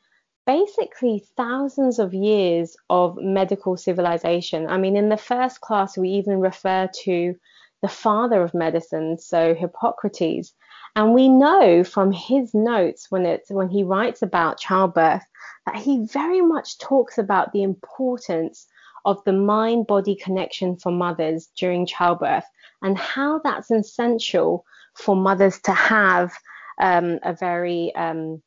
basically 0.46 1.25
thousands 1.36 2.00
of 2.00 2.13
years 2.13 2.75
of 2.89 3.17
medical 3.17 3.77
civilization. 3.77 4.67
I 4.67 4.77
mean, 4.77 4.96
in 4.96 5.10
the 5.10 5.17
first 5.17 5.62
class, 5.62 5.98
we 5.98 6.10
even 6.10 6.39
refer 6.39 6.89
to 7.03 7.36
the 7.82 7.88
father 7.88 8.41
of 8.41 8.53
medicine, 8.53 9.17
so 9.17 9.53
Hippocrates. 9.53 10.53
And 10.96 11.13
we 11.13 11.27
know 11.27 11.84
from 11.84 12.12
his 12.12 12.53
notes 12.53 13.08
when 13.10 13.25
it's 13.25 13.50
when 13.50 13.70
he 13.70 13.84
writes 13.84 14.22
about 14.22 14.60
childbirth 14.60 15.25
that 15.65 15.75
he 15.75 16.05
very 16.05 16.41
much 16.41 16.77
talks 16.77 17.17
about 17.17 17.51
the 17.51 17.63
importance 17.63 18.67
of 19.03 19.24
the 19.25 19.34
mind 19.34 19.88
body 19.88 20.15
connection 20.15 20.77
for 20.77 20.91
mothers 20.91 21.50
during 21.58 21.86
childbirth 21.86 22.46
and 22.82 22.98
how 22.98 23.39
that's 23.44 23.72
essential 23.72 24.65
for 24.94 25.15
mothers 25.15 25.60
to 25.62 25.74
have 25.74 26.34
um, 26.79 27.20
a 27.24 27.34
very 27.34 27.94
um, 27.96 28.41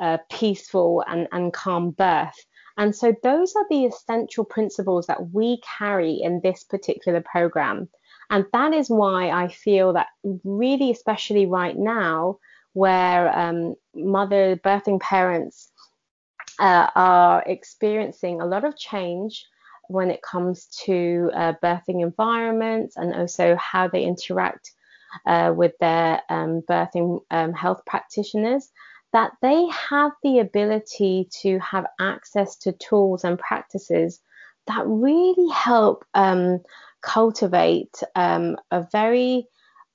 uh, 0.00 0.18
peaceful 0.30 1.04
and, 1.06 1.28
and 1.32 1.52
calm 1.52 1.90
birth. 1.90 2.38
And 2.76 2.94
so 2.94 3.14
those 3.22 3.54
are 3.54 3.66
the 3.70 3.84
essential 3.84 4.44
principles 4.44 5.06
that 5.06 5.32
we 5.32 5.60
carry 5.78 6.20
in 6.22 6.40
this 6.42 6.64
particular 6.64 7.20
program. 7.20 7.88
And 8.30 8.46
that 8.52 8.72
is 8.72 8.88
why 8.88 9.30
I 9.30 9.48
feel 9.48 9.92
that 9.92 10.08
really, 10.42 10.90
especially 10.90 11.46
right 11.46 11.76
now, 11.76 12.38
where 12.72 13.36
um, 13.38 13.76
mother 13.94 14.56
birthing 14.56 15.00
parents 15.00 15.70
uh, 16.58 16.88
are 16.94 17.42
experiencing 17.46 18.40
a 18.40 18.46
lot 18.46 18.64
of 18.64 18.76
change 18.76 19.46
when 19.88 20.10
it 20.10 20.22
comes 20.22 20.66
to 20.84 21.30
uh, 21.34 21.52
birthing 21.62 22.02
environments 22.02 22.96
and 22.96 23.14
also 23.14 23.54
how 23.56 23.86
they 23.86 24.02
interact 24.02 24.72
uh, 25.26 25.52
with 25.56 25.72
their 25.80 26.20
um, 26.28 26.62
birthing 26.68 27.20
um, 27.30 27.52
health 27.52 27.82
practitioners, 27.86 28.70
that 29.12 29.32
they 29.42 29.66
have 29.68 30.12
the 30.22 30.40
ability 30.40 31.28
to 31.42 31.58
have 31.60 31.86
access 32.00 32.56
to 32.56 32.72
tools 32.72 33.24
and 33.24 33.38
practices 33.38 34.20
that 34.66 34.84
really 34.86 35.48
help 35.52 36.04
um, 36.14 36.60
cultivate 37.02 38.02
um, 38.16 38.56
a 38.70 38.86
very 38.90 39.46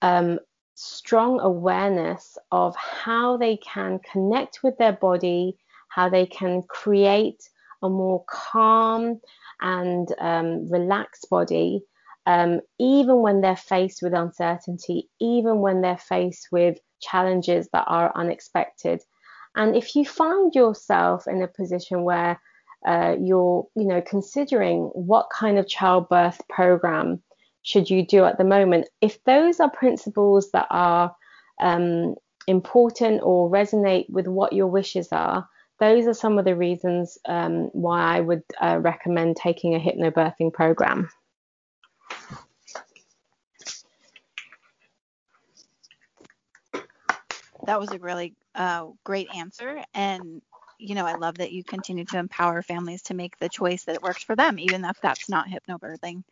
um, 0.02 0.40
strong 0.76 1.40
awareness 1.42 2.38
of 2.52 2.76
how 2.76 3.36
they 3.36 3.58
can 3.58 4.00
connect 4.12 4.60
with 4.64 4.78
their 4.78 4.94
body, 4.94 5.58
how 5.90 6.08
they 6.08 6.26
can 6.26 6.64
create 6.64 7.50
a 7.82 7.90
more 7.90 8.24
calm 8.30 9.20
and 9.62 10.14
um, 10.20 10.70
relaxed 10.70 11.28
body, 11.30 11.84
um, 12.30 12.62
even 12.80 13.22
when 13.22 13.42
they're 13.42 13.56
faced 13.56 14.04
with 14.04 14.14
uncertainty, 14.14 15.10
even 15.20 15.62
when 15.62 15.82
they're 15.82 15.98
faced 15.98 16.50
with 16.52 16.78
challenges 17.02 17.68
that 17.74 17.86
are 17.88 18.12
unexpected. 18.14 19.02
And 19.56 19.76
if 19.76 19.96
you 19.96 20.06
find 20.06 20.54
yourself 20.54 21.28
in 21.28 21.42
a 21.42 21.48
position 21.48 22.04
where 22.04 22.40
uh, 22.88 23.16
you're, 23.20 23.68
you 23.76 23.86
know, 23.86 24.04
considering 24.08 24.92
what 24.94 25.32
kind 25.34 25.58
of 25.58 25.68
childbirth 25.68 26.40
program 26.50 27.20
should 27.64 27.90
you 27.90 28.06
do 28.06 28.26
at 28.26 28.38
the 28.38 28.44
moment, 28.44 28.90
if 29.02 29.24
those 29.24 29.60
are 29.60 29.72
principles 29.72 30.52
that 30.52 30.68
are 30.70 31.16
um, 31.60 32.14
important 32.46 33.22
or 33.24 33.50
resonate 33.50 34.08
with 34.08 34.28
what 34.28 34.54
your 34.54 34.68
wishes 34.68 35.08
are, 35.12 35.50
those 35.80 36.06
are 36.06 36.14
some 36.14 36.38
of 36.38 36.46
the 36.46 36.56
reasons 36.56 37.18
um, 37.28 37.70
why 37.74 38.18
I 38.18 38.20
would 38.20 38.44
uh, 38.62 38.78
recommend 38.80 39.36
taking 39.36 39.74
a 39.74 39.80
hypnobirthing 39.80 40.54
program. 40.54 41.10
That 47.70 47.80
was 47.80 47.94
a 47.94 48.00
really 48.00 48.34
uh, 48.56 48.88
great 49.04 49.30
answer. 49.30 49.84
And, 49.94 50.42
you 50.80 50.96
know, 50.96 51.06
I 51.06 51.14
love 51.14 51.38
that 51.38 51.52
you 51.52 51.64
continue 51.64 52.04
to 52.06 52.18
empower 52.18 52.64
families 52.64 53.04
to 53.04 53.14
make 53.14 53.38
the 53.38 53.48
choice 53.48 53.84
that 53.84 54.02
works 54.02 54.24
for 54.24 54.36
them, 54.36 54.58
even 54.58 54.84
if 54.86 55.00
that's 55.02 55.30
not 55.30 55.48
hypnobirthing. 55.48 56.24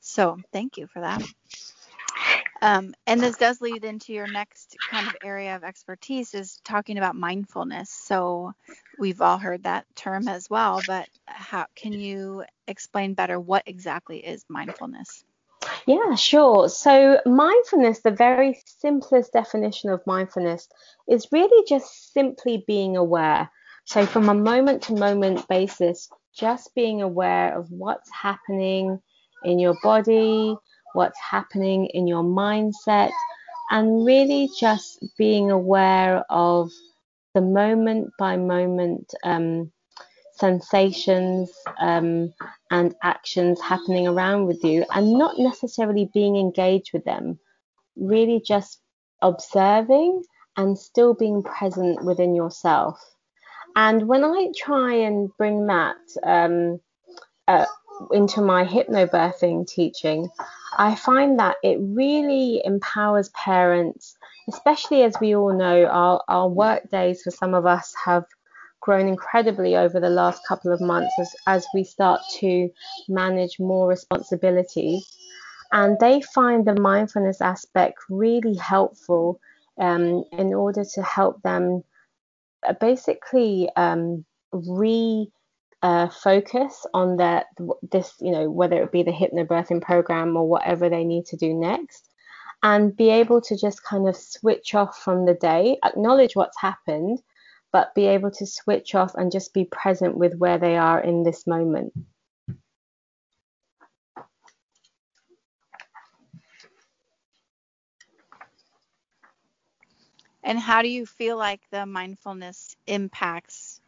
So 0.00 0.38
thank 0.50 0.78
you 0.78 0.86
for 0.86 1.00
that. 1.00 1.22
Um, 2.62 2.94
and 3.06 3.22
this 3.22 3.36
does 3.36 3.60
lead 3.60 3.84
into 3.84 4.14
your 4.14 4.26
next 4.26 4.78
kind 4.86 5.06
of 5.06 5.14
area 5.22 5.54
of 5.54 5.64
expertise 5.64 6.32
is 6.32 6.60
talking 6.64 6.96
about 6.96 7.14
mindfulness. 7.14 7.90
So 7.90 8.52
we've 8.98 9.20
all 9.20 9.36
heard 9.36 9.64
that 9.64 9.84
term 9.96 10.28
as 10.28 10.48
well, 10.48 10.82
but 10.82 11.10
how 11.26 11.66
can 11.76 11.92
you 11.92 12.44
explain 12.66 13.12
better 13.12 13.38
what 13.38 13.64
exactly 13.66 14.24
is 14.24 14.46
mindfulness? 14.48 15.24
Yeah, 15.88 16.14
sure. 16.16 16.68
So, 16.68 17.20
mindfulness, 17.26 18.00
the 18.02 18.12
very 18.12 18.60
simplest 18.66 19.32
definition 19.32 19.90
of 19.90 20.06
mindfulness, 20.06 20.68
is 21.08 21.32
really 21.32 21.66
just 21.68 22.12
simply 22.14 22.64
being 22.68 22.96
aware. 22.96 23.50
So, 23.86 24.06
from 24.06 24.30
a 24.30 24.34
moment 24.34 24.84
to 24.84 24.94
moment 24.94 25.48
basis, 25.48 26.08
just 26.36 26.74
being 26.76 27.02
aware 27.02 27.58
of 27.58 27.72
what's 27.72 28.10
happening 28.12 29.00
in 29.44 29.58
your 29.58 29.76
body, 29.82 30.56
what's 30.94 31.20
happening 31.20 31.86
in 31.88 32.06
your 32.06 32.24
mindset, 32.24 33.12
and 33.72 34.06
really 34.06 34.50
just 34.60 35.04
being 35.18 35.50
aware 35.50 36.24
of 36.30 36.70
the 37.34 37.42
moment 37.42 38.10
by 38.18 38.36
moment 38.36 39.14
um, 39.24 39.72
sensations 40.38 41.50
um, 41.80 42.32
and 42.70 42.94
actions 43.02 43.60
happening 43.60 44.06
around 44.06 44.46
with 44.46 44.62
you, 44.64 44.84
and 44.94 45.12
not 45.12 45.38
necessarily 45.38 46.10
being 46.14 46.36
engaged 46.36 46.90
with 46.92 47.04
them, 47.04 47.38
really 47.96 48.40
just 48.44 48.80
observing 49.22 50.22
and 50.56 50.78
still 50.78 51.14
being 51.14 51.42
present 51.42 52.04
within 52.04 52.34
yourself. 52.34 53.00
And 53.76 54.08
when 54.08 54.24
I 54.24 54.48
try 54.56 54.94
and 54.94 55.30
bring 55.36 55.66
that 55.66 55.96
um, 56.24 56.80
uh, 57.46 57.66
into 58.12 58.40
my 58.40 58.64
hypnobirthing 58.64 59.68
teaching, 59.68 60.28
I 60.76 60.94
find 60.94 61.38
that 61.38 61.56
it 61.62 61.78
really 61.80 62.60
empowers 62.64 63.28
parents, 63.30 64.16
especially 64.48 65.02
as 65.02 65.14
we 65.20 65.34
all 65.36 65.56
know, 65.56 65.86
our, 65.86 66.22
our 66.28 66.48
work 66.48 66.90
days 66.90 67.22
for 67.22 67.30
some 67.30 67.54
of 67.54 67.66
us 67.66 67.94
have 68.04 68.24
grown 68.80 69.08
incredibly 69.08 69.76
over 69.76 70.00
the 70.00 70.10
last 70.10 70.40
couple 70.46 70.72
of 70.72 70.80
months 70.80 71.12
as, 71.20 71.34
as 71.46 71.66
we 71.74 71.84
start 71.84 72.20
to 72.40 72.70
manage 73.08 73.58
more 73.58 73.88
responsibilities. 73.88 75.06
And 75.72 75.98
they 76.00 76.22
find 76.22 76.66
the 76.66 76.80
mindfulness 76.80 77.40
aspect 77.40 77.98
really 78.08 78.54
helpful 78.54 79.40
um, 79.78 80.24
in 80.32 80.54
order 80.54 80.84
to 80.94 81.02
help 81.02 81.42
them 81.42 81.82
uh, 82.66 82.72
basically 82.80 83.68
um, 83.76 84.24
re 84.52 85.30
uh, 85.82 86.08
focus 86.08 86.86
on 86.92 87.18
that 87.18 87.46
this 87.92 88.14
you 88.20 88.32
know 88.32 88.50
whether 88.50 88.82
it 88.82 88.90
be 88.90 89.04
the 89.04 89.12
hypnobirthing 89.12 89.80
program 89.80 90.36
or 90.36 90.48
whatever 90.48 90.88
they 90.88 91.04
need 91.04 91.24
to 91.24 91.36
do 91.36 91.54
next 91.54 92.10
and 92.64 92.96
be 92.96 93.10
able 93.10 93.40
to 93.40 93.56
just 93.56 93.84
kind 93.84 94.08
of 94.08 94.16
switch 94.16 94.74
off 94.74 94.98
from 94.98 95.24
the 95.24 95.34
day 95.34 95.78
acknowledge 95.84 96.34
what's 96.34 96.60
happened 96.60 97.22
but 97.72 97.94
be 97.94 98.06
able 98.06 98.30
to 98.30 98.46
switch 98.46 98.94
off 98.94 99.14
and 99.14 99.32
just 99.32 99.54
be 99.54 99.64
present 99.64 100.16
with 100.16 100.34
where 100.36 100.58
they 100.58 100.76
are 100.76 101.00
in 101.00 101.22
this 101.22 101.46
moment 101.46 101.92
and 110.48 110.58
how 110.58 110.80
do 110.80 110.88
you 110.88 111.04
feel 111.04 111.36
like 111.36 111.60
the 111.70 111.84
mindfulness 111.84 112.74
impacts 112.86 113.82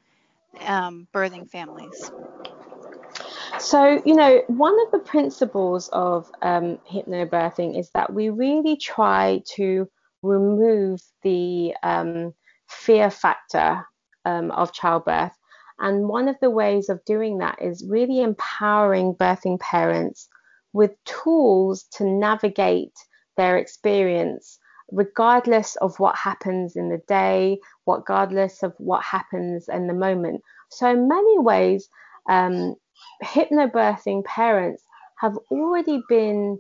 um, 0.67 1.09
birthing 1.13 1.49
families? 1.49 2.13
So, 3.59 4.03
you 4.05 4.15
know, 4.15 4.43
one 4.47 4.77
of 4.87 4.93
the 4.93 4.99
principles 4.99 5.89
of 5.89 6.31
um, 6.43 6.79
hypnobirthing 6.91 7.79
is 7.79 7.91
that 7.95 8.13
we 8.13 8.29
really 8.29 8.77
try 8.77 9.43
to 9.55 9.89
remove 10.23 11.01
the 11.23 11.75
um, 11.83 12.35
fear 12.71 13.11
factor 13.11 13.87
um, 14.25 14.51
of 14.53 14.73
childbirth. 14.73 15.33
And 15.79 16.09
one 16.09 16.29
of 16.29 16.37
the 16.41 16.51
ways 16.51 16.89
of 16.89 17.05
doing 17.05 17.39
that 17.39 17.61
is 17.61 17.87
really 17.89 18.21
empowering 18.21 19.15
birthing 19.15 19.59
parents 19.61 20.29
with 20.73 20.93
tools 21.05 21.85
to 21.93 22.05
navigate 22.05 22.93
their 23.37 23.57
experience 23.57 24.59
regardless 24.93 25.77
of 25.77 25.99
what 25.99 26.17
happens 26.17 26.77
in 26.77 26.89
the 26.89 27.01
day, 27.09 27.59
regardless 27.87 28.63
of 28.63 28.75
what 28.79 29.03
happens 29.05 29.69
in 29.69 29.87
the 29.87 29.95
moment. 29.95 30.43
So, 30.69 30.91
in 30.91 31.09
many 31.09 31.39
ways, 31.39 31.89
um, 32.29 32.75
hypnobirthing 33.25 34.25
parents 34.25 34.83
have 35.19 35.37
already 35.51 36.03
been 36.09 36.59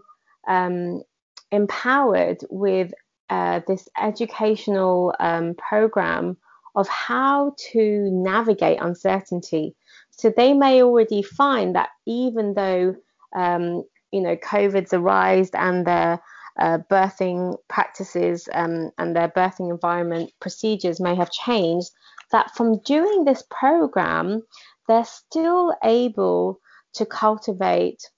um, 0.49 1.03
empowered 1.51 2.38
with 2.51 2.92
uh, 3.30 3.60
this 3.66 3.88
educational 4.00 5.14
um, 5.20 5.54
program 5.54 6.36
of 6.74 6.88
how 6.88 7.54
to 7.72 8.10
navigate 8.10 8.80
uncertainty. 8.80 9.74
So 10.10 10.32
they 10.36 10.52
may 10.52 10.82
already 10.82 11.22
find 11.22 11.74
that 11.76 11.90
even 12.06 12.54
though 12.54 12.96
um, 13.34 13.84
you 14.12 14.20
know 14.20 14.36
COVID's 14.36 14.92
arisen 14.92 15.54
and 15.54 15.86
the 15.86 16.20
uh, 16.58 16.78
birthing 16.90 17.56
practices 17.68 18.48
um, 18.52 18.90
and 18.98 19.16
their 19.16 19.28
birthing 19.28 19.70
environment 19.70 20.32
procedures 20.40 21.00
may 21.00 21.14
have 21.14 21.30
changed, 21.30 21.90
that 22.32 22.54
from 22.54 22.78
doing 22.80 23.24
this 23.24 23.42
program, 23.50 24.42
they're 24.88 25.04
still 25.04 25.74
able 25.84 26.60
to 26.94 27.06
cultivate 27.06 28.10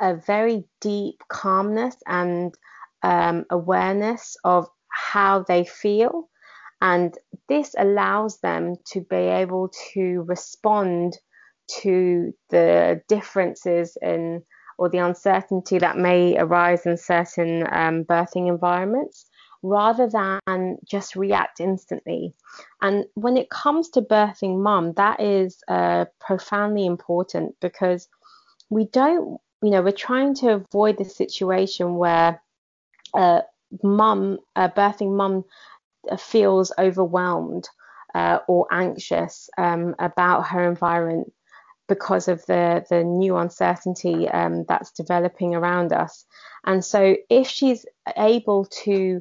a 0.00 0.14
very 0.14 0.64
deep 0.80 1.22
calmness 1.28 1.96
and 2.06 2.54
um, 3.02 3.44
awareness 3.50 4.36
of 4.44 4.68
how 4.88 5.44
they 5.46 5.64
feel. 5.64 6.28
And 6.80 7.16
this 7.48 7.74
allows 7.76 8.38
them 8.40 8.76
to 8.92 9.00
be 9.00 9.16
able 9.16 9.70
to 9.94 10.24
respond 10.26 11.18
to 11.80 12.32
the 12.50 13.02
differences 13.08 13.96
in 14.00 14.42
or 14.78 14.88
the 14.88 14.98
uncertainty 14.98 15.78
that 15.78 15.98
may 15.98 16.38
arise 16.38 16.86
in 16.86 16.96
certain 16.96 17.64
um, 17.72 18.04
birthing 18.04 18.48
environments 18.48 19.26
rather 19.62 20.08
than 20.08 20.76
just 20.88 21.16
react 21.16 21.58
instantly. 21.58 22.32
And 22.80 23.04
when 23.14 23.36
it 23.36 23.50
comes 23.50 23.88
to 23.90 24.02
birthing 24.02 24.62
mum, 24.62 24.92
that 24.96 25.20
is 25.20 25.58
uh, 25.66 26.06
profoundly 26.20 26.86
important 26.86 27.56
because 27.60 28.08
we 28.70 28.86
don't, 28.86 29.40
you 29.62 29.70
know, 29.70 29.82
we're 29.82 29.90
trying 29.90 30.34
to 30.36 30.50
avoid 30.50 30.96
the 30.96 31.04
situation 31.04 31.96
where 31.96 32.40
uh, 33.14 33.42
mum, 33.82 34.38
uh, 34.56 34.68
birthing 34.68 35.16
mum, 35.16 35.44
feels 36.18 36.72
overwhelmed 36.78 37.68
uh, 38.14 38.38
or 38.48 38.66
anxious 38.72 39.50
um, 39.58 39.94
about 39.98 40.42
her 40.42 40.68
environment 40.68 41.32
because 41.88 42.28
of 42.28 42.44
the 42.46 42.84
the 42.90 43.02
new 43.02 43.36
uncertainty 43.36 44.28
um, 44.28 44.64
that's 44.68 44.92
developing 44.92 45.54
around 45.54 45.92
us. 45.92 46.24
And 46.66 46.84
so, 46.84 47.16
if 47.30 47.48
she's 47.48 47.84
able 48.16 48.66
to 48.84 49.20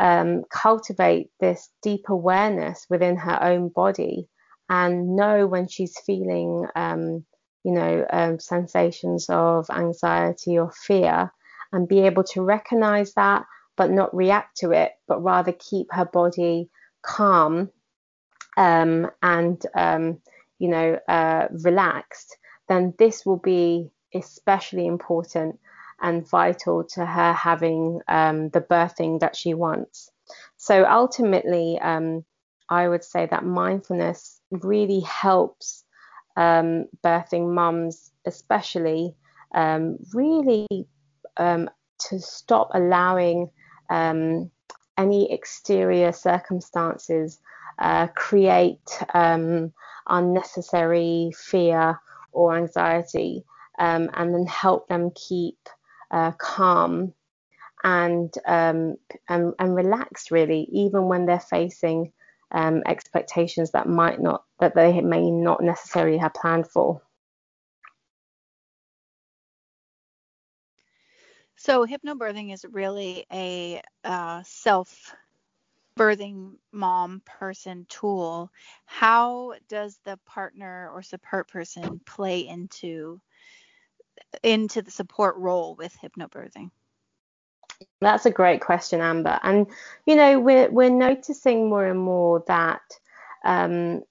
um, 0.00 0.44
cultivate 0.50 1.30
this 1.40 1.70
deep 1.82 2.08
awareness 2.08 2.86
within 2.88 3.16
her 3.16 3.42
own 3.42 3.68
body 3.68 4.28
and 4.68 5.16
know 5.16 5.46
when 5.46 5.66
she's 5.66 5.98
feeling, 6.06 6.66
um, 6.76 7.24
you 7.64 7.72
know, 7.72 8.06
um, 8.12 8.38
sensations 8.38 9.26
of 9.28 9.66
anxiety 9.70 10.58
or 10.58 10.70
fear, 10.70 11.32
and 11.72 11.88
be 11.88 12.00
able 12.00 12.24
to 12.24 12.42
recognize 12.42 13.14
that, 13.14 13.44
but 13.76 13.90
not 13.90 14.14
react 14.14 14.56
to 14.58 14.70
it, 14.72 14.92
but 15.06 15.22
rather 15.22 15.52
keep 15.52 15.88
her 15.90 16.04
body 16.04 16.68
calm 17.02 17.70
um, 18.56 19.10
and 19.22 19.64
um, 19.74 20.20
you 20.58 20.68
know, 20.68 20.98
uh, 21.08 21.48
relaxed, 21.50 22.36
then 22.68 22.94
this 22.98 23.24
will 23.24 23.38
be 23.38 23.90
especially 24.14 24.86
important 24.86 25.58
and 26.00 26.28
vital 26.28 26.84
to 26.84 27.04
her 27.04 27.32
having 27.32 28.00
um, 28.08 28.50
the 28.50 28.60
birthing 28.60 29.20
that 29.20 29.36
she 29.36 29.54
wants. 29.54 30.10
So 30.56 30.84
ultimately, 30.84 31.78
um, 31.80 32.24
I 32.68 32.88
would 32.88 33.04
say 33.04 33.26
that 33.26 33.44
mindfulness 33.44 34.40
really 34.50 35.00
helps 35.00 35.84
um, 36.36 36.86
birthing 37.04 37.52
mums, 37.52 38.12
especially, 38.26 39.14
um, 39.54 39.98
really 40.12 40.66
um, 41.38 41.70
to 42.08 42.20
stop 42.20 42.70
allowing 42.74 43.50
um, 43.90 44.50
any 44.96 45.32
exterior 45.32 46.12
circumstances 46.12 47.40
uh, 47.78 48.08
create 48.08 49.02
um, 49.14 49.72
unnecessary 50.08 51.32
fear 51.36 51.98
or 52.32 52.56
anxiety, 52.56 53.44
um, 53.78 54.10
and 54.14 54.34
then 54.34 54.46
help 54.46 54.88
them 54.88 55.10
keep 55.14 55.58
uh, 56.10 56.32
calm 56.32 57.12
and, 57.84 58.34
um, 58.46 58.96
and 59.28 59.54
and 59.58 59.76
relaxed 59.76 60.30
really, 60.30 60.68
even 60.72 61.06
when 61.06 61.26
they're 61.26 61.38
facing 61.38 62.12
um, 62.50 62.82
expectations 62.86 63.70
that 63.72 63.88
might 63.88 64.20
not 64.20 64.44
that 64.58 64.74
they 64.74 65.00
may 65.00 65.30
not 65.30 65.62
necessarily 65.62 66.18
have 66.18 66.34
planned 66.34 66.66
for. 66.66 67.00
So 71.60 71.84
hypnobirthing 71.84 72.54
is 72.54 72.64
really 72.70 73.26
a 73.32 73.82
uh, 74.04 74.42
self 74.44 75.12
birthing 75.98 76.52
mom 76.70 77.20
person 77.26 77.84
tool, 77.88 78.50
how 78.86 79.54
does 79.68 79.98
the 80.04 80.16
partner 80.24 80.88
or 80.94 81.02
support 81.02 81.48
person 81.48 82.00
play 82.06 82.46
into 82.46 83.20
into 84.44 84.82
the 84.82 84.90
support 84.92 85.36
role 85.36 85.74
with 85.74 85.96
hypnobirthing? 86.00 86.70
That's 88.00 88.26
a 88.26 88.30
great 88.30 88.60
question, 88.60 89.00
Amber. 89.00 89.40
And 89.42 89.66
you 90.06 90.14
know, 90.14 90.38
we're 90.38 90.70
we're 90.70 90.90
noticing 90.90 91.68
more 91.68 91.86
and 91.86 91.98
more 91.98 92.44
that 92.46 92.82
um, 93.44 94.04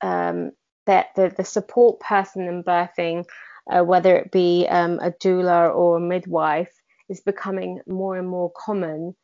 um, 0.00 0.52
that 0.86 1.14
the, 1.14 1.30
the 1.36 1.44
support 1.44 2.00
person 2.00 2.48
in 2.48 2.64
birthing, 2.64 3.26
uh, 3.70 3.82
whether 3.82 4.16
it 4.16 4.32
be 4.32 4.66
um, 4.70 4.98
a 5.00 5.10
doula 5.10 5.74
or 5.74 5.98
a 5.98 6.00
midwife, 6.00 6.72
is 7.08 7.20
becoming 7.20 7.80
more 7.86 8.16
and 8.16 8.28
more 8.28 8.52
common. 8.56 9.14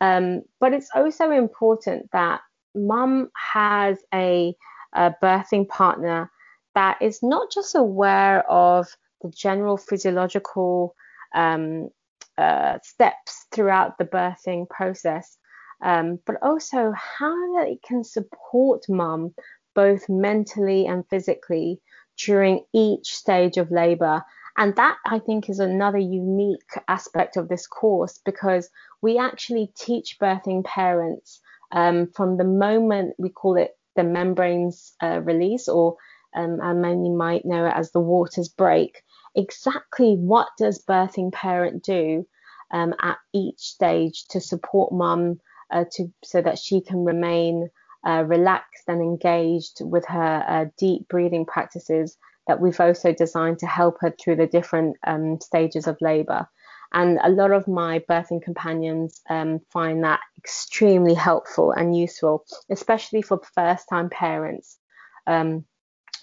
Um, 0.00 0.42
but 0.60 0.72
it's 0.72 0.90
also 0.94 1.30
important 1.30 2.10
that 2.12 2.40
mum 2.74 3.30
has 3.34 3.98
a, 4.12 4.54
a 4.94 5.14
birthing 5.22 5.68
partner 5.68 6.30
that 6.74 7.00
is 7.00 7.20
not 7.22 7.50
just 7.50 7.74
aware 7.74 8.48
of 8.50 8.86
the 9.22 9.30
general 9.30 9.78
physiological 9.78 10.94
um, 11.34 11.88
uh, 12.36 12.78
steps 12.82 13.46
throughout 13.52 13.96
the 13.96 14.04
birthing 14.04 14.68
process, 14.68 15.38
um, 15.82 16.18
but 16.26 16.36
also 16.42 16.92
how 16.92 17.58
it 17.62 17.78
can 17.82 18.04
support 18.04 18.84
mum 18.88 19.34
both 19.74 20.08
mentally 20.08 20.86
and 20.86 21.04
physically 21.08 21.80
during 22.18 22.64
each 22.74 23.14
stage 23.14 23.56
of 23.56 23.70
labor 23.70 24.22
and 24.56 24.74
that 24.76 24.96
I 25.06 25.18
think 25.18 25.48
is 25.48 25.58
another 25.58 25.98
unique 25.98 26.78
aspect 26.88 27.36
of 27.36 27.48
this 27.48 27.66
course 27.66 28.20
because 28.24 28.70
we 29.02 29.18
actually 29.18 29.72
teach 29.76 30.18
birthing 30.20 30.64
parents 30.64 31.40
um, 31.72 32.08
from 32.14 32.36
the 32.36 32.44
moment 32.44 33.14
we 33.18 33.30
call 33.30 33.56
it 33.56 33.76
the 33.96 34.04
membranes 34.04 34.94
uh, 35.02 35.20
release, 35.22 35.68
or 35.68 35.96
um, 36.34 36.60
and 36.62 36.82
many 36.82 37.10
might 37.10 37.44
know 37.44 37.66
it 37.66 37.72
as 37.74 37.90
the 37.92 38.00
waters 38.00 38.48
break, 38.48 39.02
exactly 39.34 40.14
what 40.14 40.48
does 40.58 40.84
birthing 40.84 41.32
parent 41.32 41.82
do 41.82 42.26
um, 42.70 42.94
at 43.02 43.16
each 43.32 43.58
stage 43.58 44.26
to 44.28 44.40
support 44.40 44.92
mum 44.92 45.40
uh, 45.72 45.84
to 45.92 46.12
so 46.22 46.40
that 46.42 46.58
she 46.58 46.80
can 46.80 47.04
remain 47.04 47.68
uh, 48.06 48.22
relaxed 48.26 48.84
and 48.86 49.00
engaged 49.00 49.78
with 49.80 50.04
her 50.06 50.44
uh, 50.46 50.64
deep 50.78 51.08
breathing 51.08 51.44
practices 51.44 52.16
that 52.46 52.60
we've 52.60 52.80
also 52.80 53.12
designed 53.12 53.58
to 53.60 53.66
help 53.66 53.96
her 54.00 54.14
through 54.18 54.36
the 54.36 54.46
different 54.46 54.96
um, 55.06 55.40
stages 55.40 55.86
of 55.86 55.96
labour. 56.00 56.48
And 56.92 57.18
a 57.22 57.28
lot 57.28 57.50
of 57.50 57.66
my 57.66 57.98
birthing 58.08 58.42
companions 58.42 59.20
um, 59.28 59.60
find 59.72 60.04
that 60.04 60.20
extremely 60.38 61.14
helpful 61.14 61.72
and 61.72 61.96
useful, 61.96 62.44
especially 62.70 63.22
for 63.22 63.40
first 63.54 63.88
time 63.88 64.08
parents 64.08 64.78
um, 65.26 65.64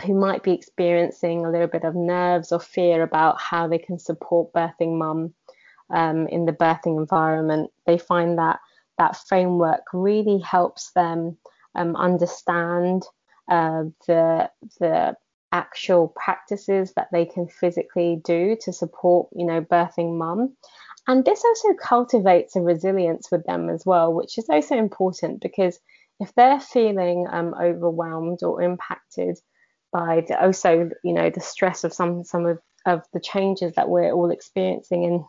who 0.05 0.13
might 0.13 0.43
be 0.43 0.53
experiencing 0.53 1.45
a 1.45 1.51
little 1.51 1.67
bit 1.67 1.83
of 1.83 1.95
nerves 1.95 2.51
or 2.51 2.59
fear 2.59 3.03
about 3.03 3.39
how 3.39 3.67
they 3.67 3.77
can 3.77 3.99
support 3.99 4.53
birthing 4.53 4.97
mum 4.97 5.33
um, 5.93 6.27
in 6.27 6.45
the 6.45 6.53
birthing 6.53 6.97
environment. 6.97 7.69
They 7.85 7.97
find 7.97 8.37
that 8.37 8.59
that 8.97 9.17
framework 9.27 9.81
really 9.93 10.39
helps 10.39 10.91
them 10.93 11.37
um, 11.75 11.95
understand 11.95 13.03
uh, 13.49 13.83
the 14.07 14.49
the 14.79 15.15
actual 15.53 16.13
practices 16.15 16.91
that 16.95 17.07
they 17.13 17.25
can 17.25 17.47
physically 17.47 18.19
do 18.25 18.57
to 18.61 18.73
support, 18.73 19.29
you 19.33 19.45
know, 19.45 19.61
birthing 19.61 20.17
mum. 20.17 20.57
And 21.07 21.23
this 21.23 21.43
also 21.45 21.73
cultivates 21.75 22.55
a 22.55 22.61
resilience 22.61 23.29
with 23.31 23.45
them 23.45 23.69
as 23.69 23.85
well, 23.85 24.11
which 24.13 24.37
is 24.37 24.49
also 24.49 24.75
important 24.75 25.41
because 25.41 25.79
if 26.19 26.33
they're 26.35 26.59
feeling 26.59 27.27
um, 27.29 27.53
overwhelmed 27.53 28.41
or 28.41 28.61
impacted 28.61 29.37
by 29.91 30.23
the, 30.27 30.41
also, 30.43 30.89
you 31.03 31.13
know, 31.13 31.29
the 31.29 31.41
stress 31.41 31.83
of 31.83 31.93
some 31.93 32.23
some 32.23 32.45
of, 32.45 32.59
of 32.85 33.03
the 33.13 33.19
changes 33.19 33.75
that 33.75 33.89
we're 33.89 34.11
all 34.11 34.31
experiencing 34.31 35.03
in 35.03 35.25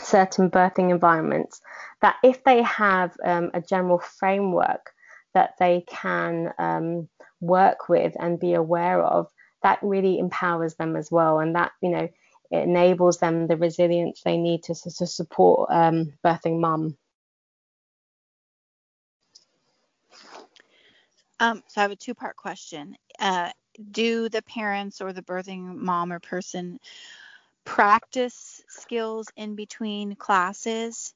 certain 0.00 0.50
birthing 0.50 0.90
environments, 0.90 1.60
that 2.00 2.16
if 2.22 2.42
they 2.44 2.62
have 2.62 3.14
um, 3.24 3.50
a 3.52 3.60
general 3.60 3.98
framework 3.98 4.90
that 5.34 5.54
they 5.58 5.84
can 5.86 6.52
um, 6.58 7.08
work 7.40 7.88
with 7.88 8.14
and 8.18 8.40
be 8.40 8.54
aware 8.54 9.02
of, 9.02 9.26
that 9.62 9.78
really 9.82 10.18
empowers 10.18 10.74
them 10.74 10.96
as 10.96 11.10
well. 11.10 11.40
And 11.40 11.54
that, 11.56 11.72
you 11.82 11.90
know, 11.90 12.08
it 12.50 12.62
enables 12.64 13.18
them 13.18 13.46
the 13.46 13.56
resilience 13.56 14.22
they 14.22 14.36
need 14.36 14.64
to, 14.64 14.74
to 14.74 15.06
support 15.06 15.70
um, 15.70 16.12
birthing 16.24 16.60
mum. 16.60 16.96
Um, 21.38 21.62
so 21.68 21.80
I 21.80 21.82
have 21.82 21.90
a 21.90 21.96
two 21.96 22.14
part 22.14 22.36
question. 22.36 22.96
Uh, 23.18 23.50
do 23.92 24.28
the 24.28 24.42
parents 24.42 25.00
or 25.00 25.12
the 25.12 25.22
birthing 25.22 25.76
mom 25.76 26.12
or 26.12 26.18
person 26.18 26.78
practice 27.64 28.62
skills 28.68 29.28
in 29.36 29.54
between 29.54 30.16
classes? 30.16 31.14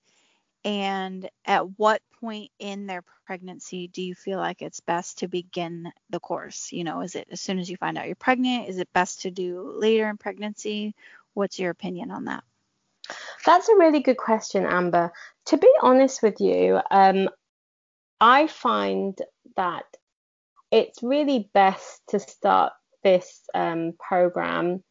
And 0.64 1.28
at 1.44 1.78
what 1.78 2.00
point 2.20 2.50
in 2.58 2.86
their 2.86 3.02
pregnancy 3.26 3.88
do 3.88 4.02
you 4.02 4.14
feel 4.14 4.38
like 4.38 4.62
it's 4.62 4.80
best 4.80 5.18
to 5.18 5.28
begin 5.28 5.92
the 6.10 6.20
course? 6.20 6.72
You 6.72 6.84
know, 6.84 7.02
is 7.02 7.14
it 7.14 7.28
as 7.30 7.40
soon 7.40 7.58
as 7.58 7.68
you 7.68 7.76
find 7.76 7.98
out 7.98 8.06
you're 8.06 8.16
pregnant? 8.16 8.68
Is 8.68 8.78
it 8.78 8.88
best 8.94 9.22
to 9.22 9.30
do 9.30 9.74
later 9.76 10.08
in 10.08 10.16
pregnancy? 10.16 10.94
What's 11.34 11.58
your 11.58 11.70
opinion 11.70 12.10
on 12.10 12.24
that? 12.26 12.44
That's 13.44 13.68
a 13.68 13.76
really 13.76 14.00
good 14.00 14.16
question, 14.16 14.64
Amber. 14.64 15.12
To 15.46 15.56
be 15.58 15.70
honest 15.82 16.22
with 16.22 16.40
you, 16.40 16.80
um, 16.90 17.28
I 18.20 18.46
find 18.46 19.18
that 19.56 19.84
it's 20.70 21.02
really 21.02 21.50
best 21.52 22.00
to 22.08 22.18
start 22.18 22.72
this 23.02 23.42
um, 23.54 23.92
program 23.98 24.82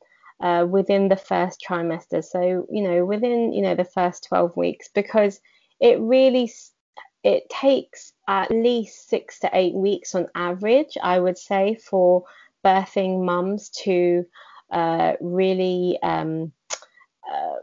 uh, 0.42 0.68
within 0.70 1.08
the 1.08 1.16
first 1.16 1.66
trimester. 1.68 2.24
So, 2.24 2.68
you 2.70 2.84
know, 2.84 3.06
within, 3.06 3.54
you 3.54 3.64
know, 3.64 3.76
the 3.76 3.86
first 3.86 4.26
12 4.28 4.56
weeks, 4.56 4.90
because 4.94 5.40
it 5.80 6.00
really 6.00 6.52
it 7.24 7.50
takes 7.50 8.14
at 8.28 8.52
least 8.52 9.10
six 9.10 9.40
to 9.40 9.50
eight 9.54 9.74
weeks 9.74 10.14
on 10.14 10.28
average, 10.36 10.98
I 11.02 11.20
would 11.20 11.38
say, 11.38 11.76
for 11.76 12.26
birthing 12.66 13.24
mums 13.24 13.70
to 13.84 14.26
uh, 14.72 15.14
really 15.22 15.98
um, 16.04 16.52
uh, 17.32 17.56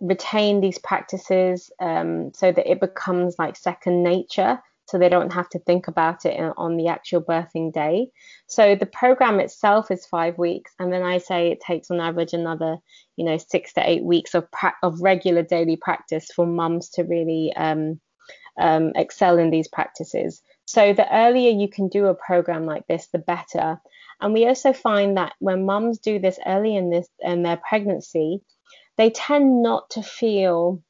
retain 0.00 0.60
these 0.60 0.78
practices 0.78 1.70
um, 1.80 2.32
so 2.34 2.52
that 2.52 2.70
it 2.70 2.80
becomes 2.80 3.38
like 3.38 3.56
second 3.56 4.02
nature 4.02 4.62
so 4.90 4.98
they 4.98 5.08
don't 5.08 5.32
have 5.32 5.48
to 5.50 5.58
think 5.60 5.86
about 5.86 6.24
it 6.24 6.38
on 6.56 6.76
the 6.76 6.88
actual 6.88 7.22
birthing 7.22 7.72
day. 7.72 8.08
So 8.48 8.74
the 8.74 8.86
program 8.86 9.38
itself 9.38 9.90
is 9.90 10.04
five 10.06 10.36
weeks, 10.36 10.72
and 10.78 10.92
then 10.92 11.02
I 11.02 11.18
say 11.18 11.50
it 11.50 11.60
takes 11.60 11.90
on 11.90 12.00
average 12.00 12.32
another, 12.32 12.78
you 13.16 13.24
know, 13.24 13.38
six 13.38 13.72
to 13.74 13.88
eight 13.88 14.02
weeks 14.02 14.34
of 14.34 14.50
pra- 14.50 14.76
of 14.82 15.00
regular 15.00 15.42
daily 15.42 15.76
practice 15.76 16.30
for 16.34 16.46
mums 16.46 16.88
to 16.90 17.04
really 17.04 17.52
um, 17.56 18.00
um, 18.58 18.92
excel 18.96 19.38
in 19.38 19.50
these 19.50 19.68
practices. 19.68 20.42
So 20.66 20.92
the 20.92 21.12
earlier 21.14 21.50
you 21.50 21.68
can 21.68 21.88
do 21.88 22.06
a 22.06 22.14
program 22.14 22.66
like 22.66 22.86
this, 22.88 23.08
the 23.12 23.18
better. 23.18 23.80
And 24.20 24.34
we 24.34 24.46
also 24.46 24.72
find 24.72 25.16
that 25.16 25.34
when 25.38 25.64
mums 25.64 25.98
do 25.98 26.18
this 26.18 26.38
early 26.46 26.76
in 26.76 26.90
this 26.90 27.08
in 27.20 27.42
their 27.42 27.56
pregnancy, 27.68 28.40
they 28.96 29.10
tend 29.10 29.62
not 29.62 29.90
to 29.90 30.02
feel 30.02 30.82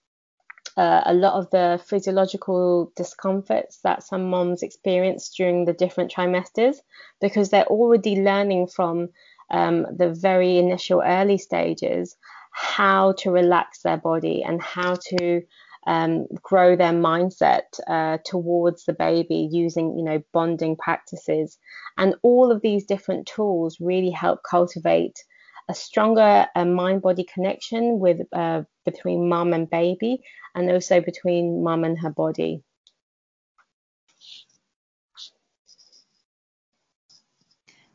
uh, 0.76 1.02
a 1.04 1.14
lot 1.14 1.34
of 1.34 1.50
the 1.50 1.80
physiological 1.84 2.92
discomforts 2.96 3.78
that 3.82 4.02
some 4.02 4.30
moms 4.30 4.62
experience 4.62 5.28
during 5.30 5.64
the 5.64 5.72
different 5.72 6.12
trimesters 6.12 6.76
because 7.20 7.50
they're 7.50 7.66
already 7.66 8.22
learning 8.22 8.66
from 8.66 9.08
um, 9.50 9.86
the 9.96 10.12
very 10.12 10.58
initial 10.58 11.02
early 11.04 11.38
stages 11.38 12.16
how 12.52 13.12
to 13.12 13.30
relax 13.30 13.82
their 13.82 13.96
body 13.96 14.42
and 14.42 14.60
how 14.60 14.96
to 15.08 15.42
um, 15.86 16.26
grow 16.42 16.76
their 16.76 16.92
mindset 16.92 17.80
uh, 17.86 18.18
towards 18.24 18.84
the 18.84 18.92
baby 18.92 19.48
using 19.50 19.96
you 19.96 20.04
know 20.04 20.22
bonding 20.32 20.76
practices. 20.76 21.58
And 21.96 22.14
all 22.22 22.52
of 22.52 22.60
these 22.60 22.84
different 22.84 23.26
tools 23.26 23.78
really 23.80 24.10
help 24.10 24.40
cultivate 24.48 25.24
a 25.70 25.74
stronger 25.74 26.46
uh, 26.56 26.64
mind 26.64 27.00
body 27.00 27.24
connection 27.32 28.00
with 28.00 28.18
uh, 28.32 28.62
between 28.84 29.28
mum 29.28 29.52
and 29.52 29.70
baby 29.70 30.18
and 30.54 30.68
also 30.68 31.00
between 31.00 31.62
mum 31.62 31.84
and 31.84 31.96
her 32.00 32.10
body 32.10 32.62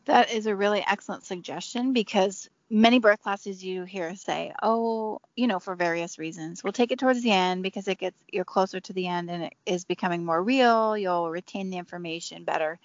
that 0.05 0.31
is 0.31 0.45
a 0.45 0.55
really 0.55 0.83
excellent 0.87 1.25
suggestion 1.25 1.91
because 1.91 2.49
many 2.69 2.99
birth 2.99 3.21
classes 3.21 3.63
you 3.63 3.83
hear 3.83 4.15
say, 4.15 4.53
oh, 4.63 5.19
you 5.35 5.47
know, 5.47 5.59
for 5.59 5.75
various 5.75 6.17
reasons, 6.17 6.63
we'll 6.63 6.73
take 6.73 6.91
it 6.91 6.99
towards 6.99 7.21
the 7.21 7.31
end 7.31 7.61
because 7.61 7.87
it 7.87 7.97
gets 7.97 8.17
you're 8.31 8.45
closer 8.45 8.79
to 8.79 8.93
the 8.93 9.07
end 9.07 9.29
and 9.29 9.43
it 9.43 9.53
is 9.65 9.83
becoming 9.83 10.23
more 10.23 10.41
real. 10.41 10.97
You'll 10.97 11.29
retain 11.29 11.69
the 11.69 11.77
information 11.77 12.43
better. 12.43 12.79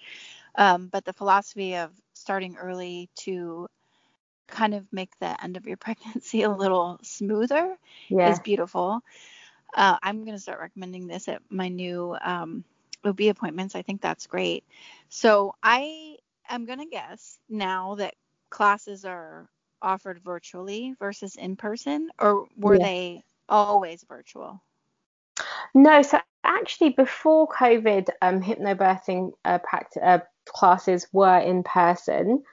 Um, 0.55 0.87
but 0.87 1.05
the 1.05 1.13
philosophy 1.13 1.75
of 1.77 1.91
starting 2.13 2.57
early 2.57 3.09
to 3.19 3.67
kind 4.51 4.73
of 4.73 4.85
make 4.91 5.17
the 5.19 5.41
end 5.43 5.57
of 5.57 5.65
your 5.65 5.77
pregnancy 5.85 6.43
a 6.43 6.49
little 6.49 6.99
smoother 7.01 7.77
yeah. 8.09 8.31
is 8.31 8.39
beautiful. 8.39 9.01
Uh, 9.75 9.97
I'm 10.03 10.23
going 10.25 10.35
to 10.35 10.41
start 10.41 10.59
recommending 10.59 11.07
this 11.07 11.27
at 11.27 11.41
my 11.49 11.69
new 11.69 12.15
um, 12.21 12.63
OB 13.05 13.21
appointments. 13.21 13.75
I 13.75 13.81
think 13.81 14.01
that's 14.01 14.27
great. 14.27 14.63
So 15.09 15.55
I 15.63 16.17
am 16.49 16.65
going 16.65 16.79
to 16.79 16.85
guess 16.85 17.39
now 17.49 17.95
that 17.95 18.15
classes 18.49 19.05
are 19.05 19.49
offered 19.81 20.19
virtually 20.23 20.95
versus 20.99 21.35
in 21.35 21.55
person, 21.55 22.09
or 22.19 22.47
were 22.57 22.75
yeah. 22.75 22.85
they 22.85 23.23
always 23.49 24.03
virtual? 24.07 24.61
No, 25.73 26.01
so 26.01 26.19
actually 26.43 26.89
before 26.89 27.47
COVID, 27.47 28.09
um, 28.21 28.41
hypnobirthing 28.41 29.31
uh, 29.45 29.57
practice, 29.59 30.01
uh, 30.03 30.19
classes 30.45 31.07
were 31.11 31.39
in 31.39 31.63
person. 31.63 32.43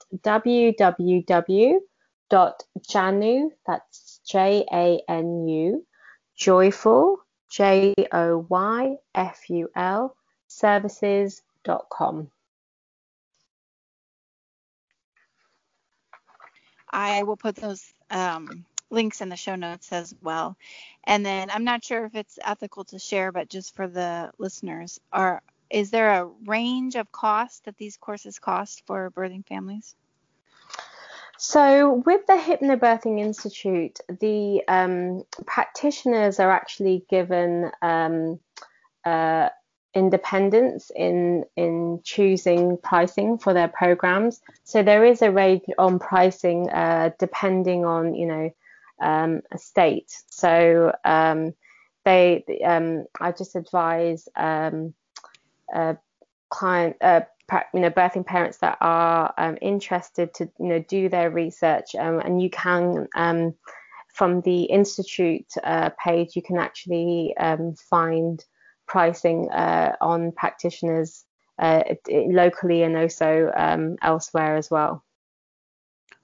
www.janu, 2.31 3.51
that's 3.67 4.21
J 4.25 4.65
A 4.71 5.01
N 5.07 5.47
U, 5.47 5.85
joyful, 6.35 7.17
J 7.49 7.93
O 8.11 8.45
Y 8.49 8.95
F 9.13 9.49
U 9.49 9.69
L, 9.75 10.15
services.com. 10.47 12.31
I 16.89 17.23
will 17.23 17.37
put 17.37 17.55
those 17.55 17.93
um, 18.09 18.65
links 18.89 19.21
in 19.21 19.29
the 19.29 19.37
show 19.37 19.55
notes 19.55 19.91
as 19.91 20.13
well. 20.21 20.57
And 21.05 21.25
then 21.25 21.49
I'm 21.49 21.63
not 21.63 21.83
sure 21.83 22.05
if 22.05 22.15
it's 22.15 22.37
ethical 22.43 22.83
to 22.85 22.99
share, 22.99 23.31
but 23.31 23.49
just 23.49 23.75
for 23.75 23.87
the 23.87 24.31
listeners, 24.37 24.99
are 25.11 25.41
is 25.69 25.89
there 25.89 26.21
a 26.21 26.29
range 26.45 26.95
of 26.95 27.11
cost 27.13 27.63
that 27.65 27.77
these 27.77 27.95
courses 27.95 28.39
cost 28.39 28.83
for 28.85 29.09
birthing 29.09 29.45
families? 29.47 29.95
So, 31.43 32.03
with 32.05 32.27
the 32.27 32.33
Hypnobirthing 32.33 33.19
Institute, 33.19 33.99
the 34.19 34.61
um, 34.67 35.23
practitioners 35.47 36.39
are 36.39 36.51
actually 36.51 37.03
given 37.09 37.71
um, 37.81 38.39
uh, 39.03 39.49
independence 39.95 40.91
in 40.95 41.45
in 41.55 42.01
choosing 42.03 42.77
pricing 42.77 43.39
for 43.39 43.55
their 43.55 43.69
programs. 43.69 44.39
So 44.65 44.83
there 44.83 45.03
is 45.03 45.23
a 45.23 45.31
range 45.31 45.63
on 45.79 45.97
pricing 45.97 46.69
uh, 46.69 47.09
depending 47.17 47.85
on 47.85 48.13
you 48.13 48.27
know 48.27 48.51
um, 49.01 49.41
a 49.51 49.57
state. 49.57 50.15
So 50.29 50.95
um, 51.03 51.55
they, 52.05 52.43
um, 52.63 53.05
I 53.19 53.31
just 53.31 53.55
advise 53.55 54.29
uh, 54.35 54.69
client, 56.51 56.97
uh, 57.01 57.21
you 57.73 57.79
know, 57.79 57.89
birthing 57.89 58.25
parents 58.25 58.57
that 58.59 58.77
are 58.81 59.33
um, 59.37 59.57
interested 59.61 60.33
to, 60.35 60.49
you 60.59 60.67
know, 60.67 60.79
do 60.79 61.09
their 61.09 61.29
research, 61.29 61.95
um, 61.95 62.19
and 62.19 62.41
you 62.41 62.49
can. 62.49 63.07
from 64.13 64.41
the 64.41 64.63
institute 64.63 65.47
uh, 65.63 65.89
page, 66.03 66.35
you 66.35 66.41
can 66.41 66.57
actually 66.57 67.33
find 67.89 68.43
pricing 68.85 69.49
uh, 69.49 69.95
on 70.01 70.33
practitioners 70.33 71.23
uh, 71.59 71.81
locally 72.09 72.83
and 72.83 72.97
also 72.97 73.49
elsewhere 74.01 74.57
as 74.57 74.69
well. 74.69 75.03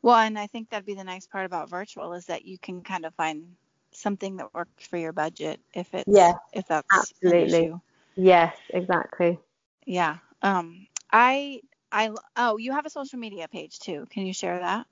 Well, 0.02 0.18
and 0.18 0.38
I 0.38 0.48
think 0.48 0.70
that'd 0.70 0.86
be 0.86 0.94
the 0.94 1.04
nice 1.04 1.28
part 1.28 1.46
about 1.46 1.70
virtual 1.70 2.14
is 2.14 2.26
that 2.28 2.46
you 2.46 2.58
can 2.58 2.82
kind 2.82 3.06
of 3.06 3.14
find 3.16 3.56
something 3.92 4.38
that 4.38 4.54
works 4.54 4.86
for 4.86 4.98
your 4.98 5.14
budget 5.14 5.60
if 5.74 5.94
it's 5.94 6.08
yeah, 6.08 6.34
if 6.54 6.68
that's 6.68 6.88
absolutely. 6.94 7.74
Yes, 8.16 8.56
exactly. 8.70 9.40
Yeah. 9.86 10.18
Um 10.42 10.88
I 11.12 11.62
I 11.92 12.12
oh, 12.36 12.58
you 12.58 12.72
have 12.74 12.86
a 12.86 12.90
social 12.90 13.20
media 13.20 13.48
page 13.48 13.80
too. 13.80 14.06
Can 14.10 14.26
you 14.26 14.34
share 14.34 14.60
that? 14.60 14.86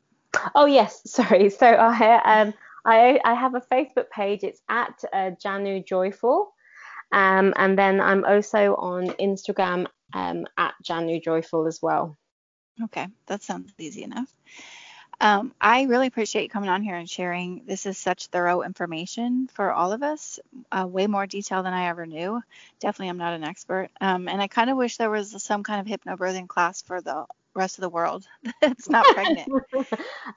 Oh 0.54 0.66
yes, 0.66 1.02
sorry. 1.10 1.50
So 1.50 1.68
I 1.68 2.42
um 2.42 2.54
I 2.86 3.20
I 3.24 3.34
have 3.34 3.56
a 3.56 3.62
Facebook 3.62 4.10
page. 4.10 4.44
It's 4.44 4.62
at 4.70 5.04
uh, 5.12 5.32
Janu 5.44 5.86
Joyful. 5.86 6.52
Um, 7.12 7.54
and 7.56 7.78
then 7.78 8.02
I'm 8.02 8.26
also 8.26 8.76
on 8.76 9.08
Instagram 9.12 9.88
um, 10.14 10.46
at 10.58 10.74
Janu 10.84 11.24
Joyful 11.24 11.68
as 11.68 11.80
well. 11.82 12.18
Okay, 12.84 13.08
that 13.28 13.42
sounds 13.42 13.72
easy 13.78 14.04
enough. 14.04 14.34
Um, 15.22 15.54
I 15.60 15.84
really 15.84 16.08
appreciate 16.08 16.44
you 16.44 16.50
coming 16.50 16.70
on 16.70 16.84
here 16.84 16.96
and 16.96 17.10
sharing. 17.10 17.64
This 17.66 17.86
is 17.86 17.98
such 17.98 18.28
thorough 18.28 18.62
information 18.62 19.48
for 19.54 19.72
all 19.72 19.92
of 19.92 20.04
us, 20.04 20.40
uh, 20.72 20.86
way 20.88 21.08
more 21.08 21.26
detail 21.26 21.64
than 21.64 21.74
I 21.74 21.88
ever 21.88 22.06
knew. 22.06 22.42
Definitely, 22.80 23.10
I'm 23.10 23.18
not 23.18 23.34
an 23.34 23.44
expert. 23.44 23.90
Um, 24.02 24.28
and 24.28 24.42
I 24.42 24.48
kind 24.48 24.70
of 24.70 24.78
wish 24.78 24.98
there 24.98 25.10
was 25.10 25.42
some 25.44 25.64
kind 25.64 25.82
of 25.82 26.00
hypnobirthing 26.00 26.48
class 26.48 26.82
for 26.82 27.02
the 27.02 27.26
rest 27.56 27.78
of 27.78 27.82
the 27.82 27.90
world 27.90 28.28
that's 28.62 28.90
not 28.90 29.06
pregnant. 29.14 29.50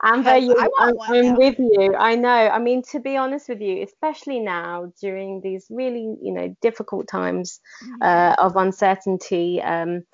Amber, 0.02 0.36
you, 0.38 0.56
I'm, 0.78 0.94
I'm 1.00 1.34
with 1.36 1.58
you. 1.58 1.94
I 1.98 2.14
know. 2.14 2.28
I 2.28 2.58
mean, 2.58 2.82
to 2.92 3.00
be 3.00 3.16
honest 3.16 3.48
with 3.48 3.60
you, 3.60 3.82
especially 3.82 4.38
now 4.38 4.92
during 5.00 5.40
these 5.40 5.66
really, 5.68 6.16
you 6.22 6.32
know, 6.32 6.56
difficult 6.62 7.08
times 7.08 7.60
mm-hmm. 7.84 8.02
uh, 8.02 8.34
of 8.38 8.56
uncertainty. 8.56 9.60
Um, 9.60 10.04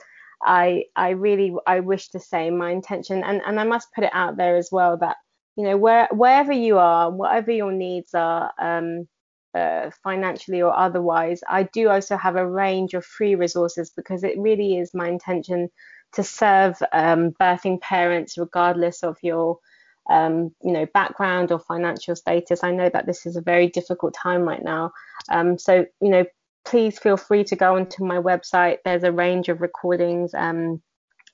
I 0.45 0.85
I 0.97 1.11
really 1.11 1.55
I 1.67 1.81
wish 1.81 2.09
to 2.11 2.21
say 2.21 2.51
my 2.51 2.71
intention 2.71 3.25
and 3.25 3.41
and 3.45 3.59
I 3.59 3.65
must 3.65 3.93
put 3.95 4.05
it 4.05 4.11
out 4.13 4.37
there 4.37 4.57
as 4.57 4.69
well 4.71 4.97
that 4.99 5.17
you 5.57 5.65
know 5.65 5.77
where 5.77 6.09
wherever 6.13 6.53
you 6.53 6.79
are, 6.79 7.11
whatever 7.11 7.51
your 7.53 7.73
needs 7.73 8.15
are. 8.15 8.53
Um, 8.59 9.09
uh, 9.55 9.89
financially 10.03 10.61
or 10.61 10.77
otherwise, 10.77 11.41
I 11.49 11.63
do 11.63 11.89
also 11.89 12.17
have 12.17 12.35
a 12.35 12.45
range 12.45 12.95
of 12.95 13.05
free 13.05 13.37
resources 13.37 13.89
because 13.89 14.25
it 14.25 14.37
really 14.37 14.79
is 14.79 14.93
my 14.95 15.07
intention 15.07 15.71
to 16.15 16.25
serve 16.25 16.77
um, 16.93 17.33
birthing 17.41 17.81
parents 17.81 18.39
regardless 18.39 19.03
of 19.03 19.17
your 19.23 19.59
um, 20.11 20.55
you 20.63 20.73
know 20.73 20.87
background 20.93 21.53
or 21.53 21.59
financial 21.59 22.17
status. 22.17 22.65
I 22.65 22.73
know 22.73 22.91
that 22.93 23.07
this 23.07 23.27
is 23.27 23.37
a 23.37 23.41
very 23.41 23.69
difficult 23.69 24.15
time 24.15 24.43
right 24.43 24.63
now, 24.63 24.93
um, 25.31 25.59
so 25.59 25.87
you 26.01 26.11
know 26.11 26.25
please 26.65 26.99
feel 26.99 27.17
free 27.17 27.45
to 27.45 27.57
go 27.57 27.77
onto 27.77 28.05
my 28.05 28.17
website. 28.17 28.79
There's 28.85 29.05
a 29.05 29.13
range 29.13 29.49
of 29.49 29.61
recordings 29.61 30.35
um, 30.35 30.83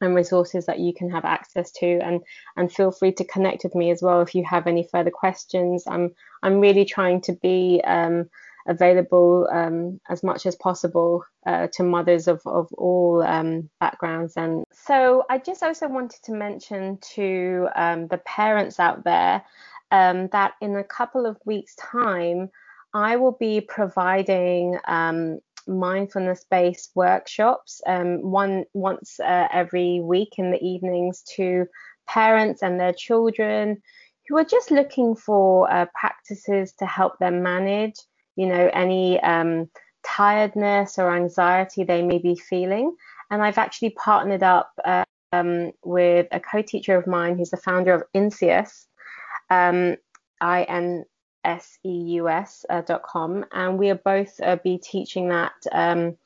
and 0.00 0.14
resources 0.14 0.66
that 0.66 0.78
you 0.78 0.92
can 0.94 1.10
have 1.10 1.24
access 1.24 1.70
to, 1.72 1.98
and 2.02 2.20
and 2.56 2.72
feel 2.72 2.90
free 2.90 3.12
to 3.12 3.24
connect 3.24 3.64
with 3.64 3.74
me 3.74 3.90
as 3.90 4.02
well 4.02 4.20
if 4.20 4.34
you 4.34 4.44
have 4.44 4.66
any 4.66 4.88
further 4.90 5.10
questions. 5.10 5.84
I'm 5.86 6.14
I'm 6.42 6.60
really 6.60 6.84
trying 6.84 7.20
to 7.22 7.32
be 7.32 7.82
um, 7.86 8.28
available 8.66 9.48
um, 9.52 10.00
as 10.08 10.22
much 10.22 10.46
as 10.46 10.56
possible 10.56 11.24
uh, 11.46 11.66
to 11.72 11.82
mothers 11.82 12.28
of, 12.28 12.40
of 12.46 12.72
all 12.74 13.22
um, 13.22 13.68
backgrounds. 13.80 14.34
And 14.36 14.64
so 14.72 15.24
I 15.30 15.38
just 15.38 15.62
also 15.62 15.88
wanted 15.88 16.22
to 16.24 16.32
mention 16.32 16.98
to 17.14 17.68
um, 17.74 18.06
the 18.08 18.18
parents 18.18 18.78
out 18.78 19.04
there 19.04 19.42
um, 19.90 20.28
that 20.28 20.54
in 20.60 20.76
a 20.76 20.84
couple 20.84 21.26
of 21.26 21.36
weeks' 21.44 21.74
time, 21.76 22.50
I 22.94 23.16
will 23.16 23.36
be 23.38 23.60
providing 23.60 24.78
um, 24.86 25.38
mindfulness 25.66 26.44
based 26.50 26.90
workshops 26.94 27.80
um, 27.86 28.22
one 28.22 28.64
once 28.74 29.20
uh, 29.20 29.48
every 29.52 30.00
week 30.00 30.34
in 30.38 30.50
the 30.50 30.62
evenings 30.62 31.22
to 31.36 31.66
parents 32.08 32.62
and 32.62 32.80
their 32.80 32.92
children 32.92 33.80
who 34.28 34.36
are 34.38 34.44
just 34.44 34.70
looking 34.70 35.14
for 35.14 35.70
uh, 35.72 35.86
practices 35.98 36.72
to 36.78 36.86
help 36.86 37.18
them 37.18 37.42
manage 37.42 37.94
you 38.36 38.46
know 38.46 38.70
any 38.72 39.20
um, 39.20 39.70
tiredness 40.04 40.98
or 40.98 41.14
anxiety 41.14 41.84
they 41.84 42.02
may 42.02 42.18
be 42.18 42.34
feeling. 42.34 42.94
And 43.30 43.42
i've 43.42 43.58
actually 43.58 43.90
partnered 43.90 44.42
up 44.42 44.72
um, 45.32 45.70
with 45.84 46.26
a 46.32 46.40
co-teacher 46.40 46.96
of 46.96 47.06
mine 47.06 47.36
who's 47.36 47.50
the 47.50 47.56
founder 47.56 47.94
of 47.94 48.02
INSEUS 48.14 48.86
um, 49.50 49.96
I-N 50.40 51.04
seus.com, 51.44 53.42
uh, 53.42 53.46
and 53.52 53.78
we'll 53.78 53.94
both 53.96 54.40
uh, 54.42 54.56
be 54.62 54.78
teaching 54.78 55.28
that 55.28 55.52
um, 55.72 56.16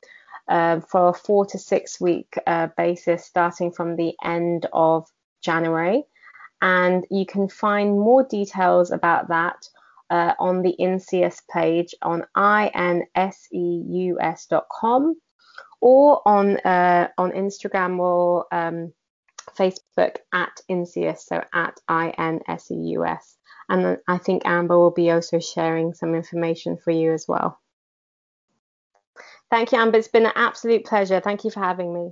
uh, 0.47 0.79
for 0.81 1.09
a 1.09 1.13
four 1.13 1.45
to 1.45 1.57
six 1.57 1.99
week 1.99 2.37
uh, 2.47 2.67
basis 2.77 3.25
starting 3.25 3.71
from 3.71 3.95
the 3.95 4.13
end 4.23 4.67
of 4.73 5.07
January. 5.41 6.03
And 6.61 7.05
you 7.11 7.25
can 7.25 7.49
find 7.49 7.99
more 7.99 8.23
details 8.23 8.91
about 8.91 9.27
that 9.29 9.67
uh, 10.09 10.33
on 10.39 10.61
the 10.61 10.75
INSEUS 10.79 11.41
page 11.51 11.93
on 12.01 12.23
inseus.com 13.15 13.45
or 15.81 16.27
on 16.27 16.57
uh, 16.57 17.07
on 17.17 17.31
Instagram 17.31 17.99
or 17.99 18.45
um, 18.51 18.93
Facebook 19.57 20.17
at 20.33 20.61
INSEUS, 20.69 21.19
so 21.19 21.43
at 21.53 21.79
INSEUS. 21.89 23.34
And 23.67 23.97
I 24.07 24.17
think 24.17 24.43
Amber 24.45 24.77
will 24.77 24.91
be 24.91 25.11
also 25.11 25.39
sharing 25.39 25.93
some 25.93 26.15
information 26.15 26.77
for 26.77 26.91
you 26.91 27.13
as 27.13 27.25
well. 27.27 27.59
Thank 29.49 29.71
you, 29.71 29.79
Amber. 29.79 29.97
It's 29.97 30.07
been 30.07 30.25
an 30.25 30.33
absolute 30.35 30.85
pleasure. 30.85 31.19
Thank 31.19 31.43
you 31.43 31.51
for 31.51 31.59
having 31.61 31.93
me. 31.93 32.11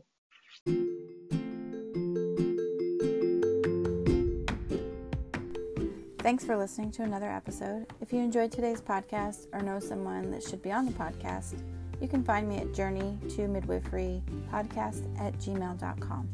Thanks 6.20 6.46
for 6.46 6.56
listening 6.56 6.92
to 6.92 7.04
another 7.04 7.30
episode. 7.30 7.88
If 8.00 8.14
you 8.14 8.20
enjoyed 8.20 8.52
today's 8.52 8.80
podcast 8.80 9.48
or 9.52 9.62
know 9.62 9.80
someone 9.82 10.32
that 10.32 10.42
should 10.42 10.62
be 10.62 10.72
on 10.72 10.86
the 10.86 10.94
podcast, 10.94 11.60
you 12.00 12.08
can 12.08 12.24
find 12.24 12.48
me 12.48 12.60
at 12.60 12.74
journey 12.74 13.18
to 13.36 13.48
midwifery 13.48 14.22
podcast 14.50 15.04
at 15.20 15.38
gmail.com. 15.40 16.30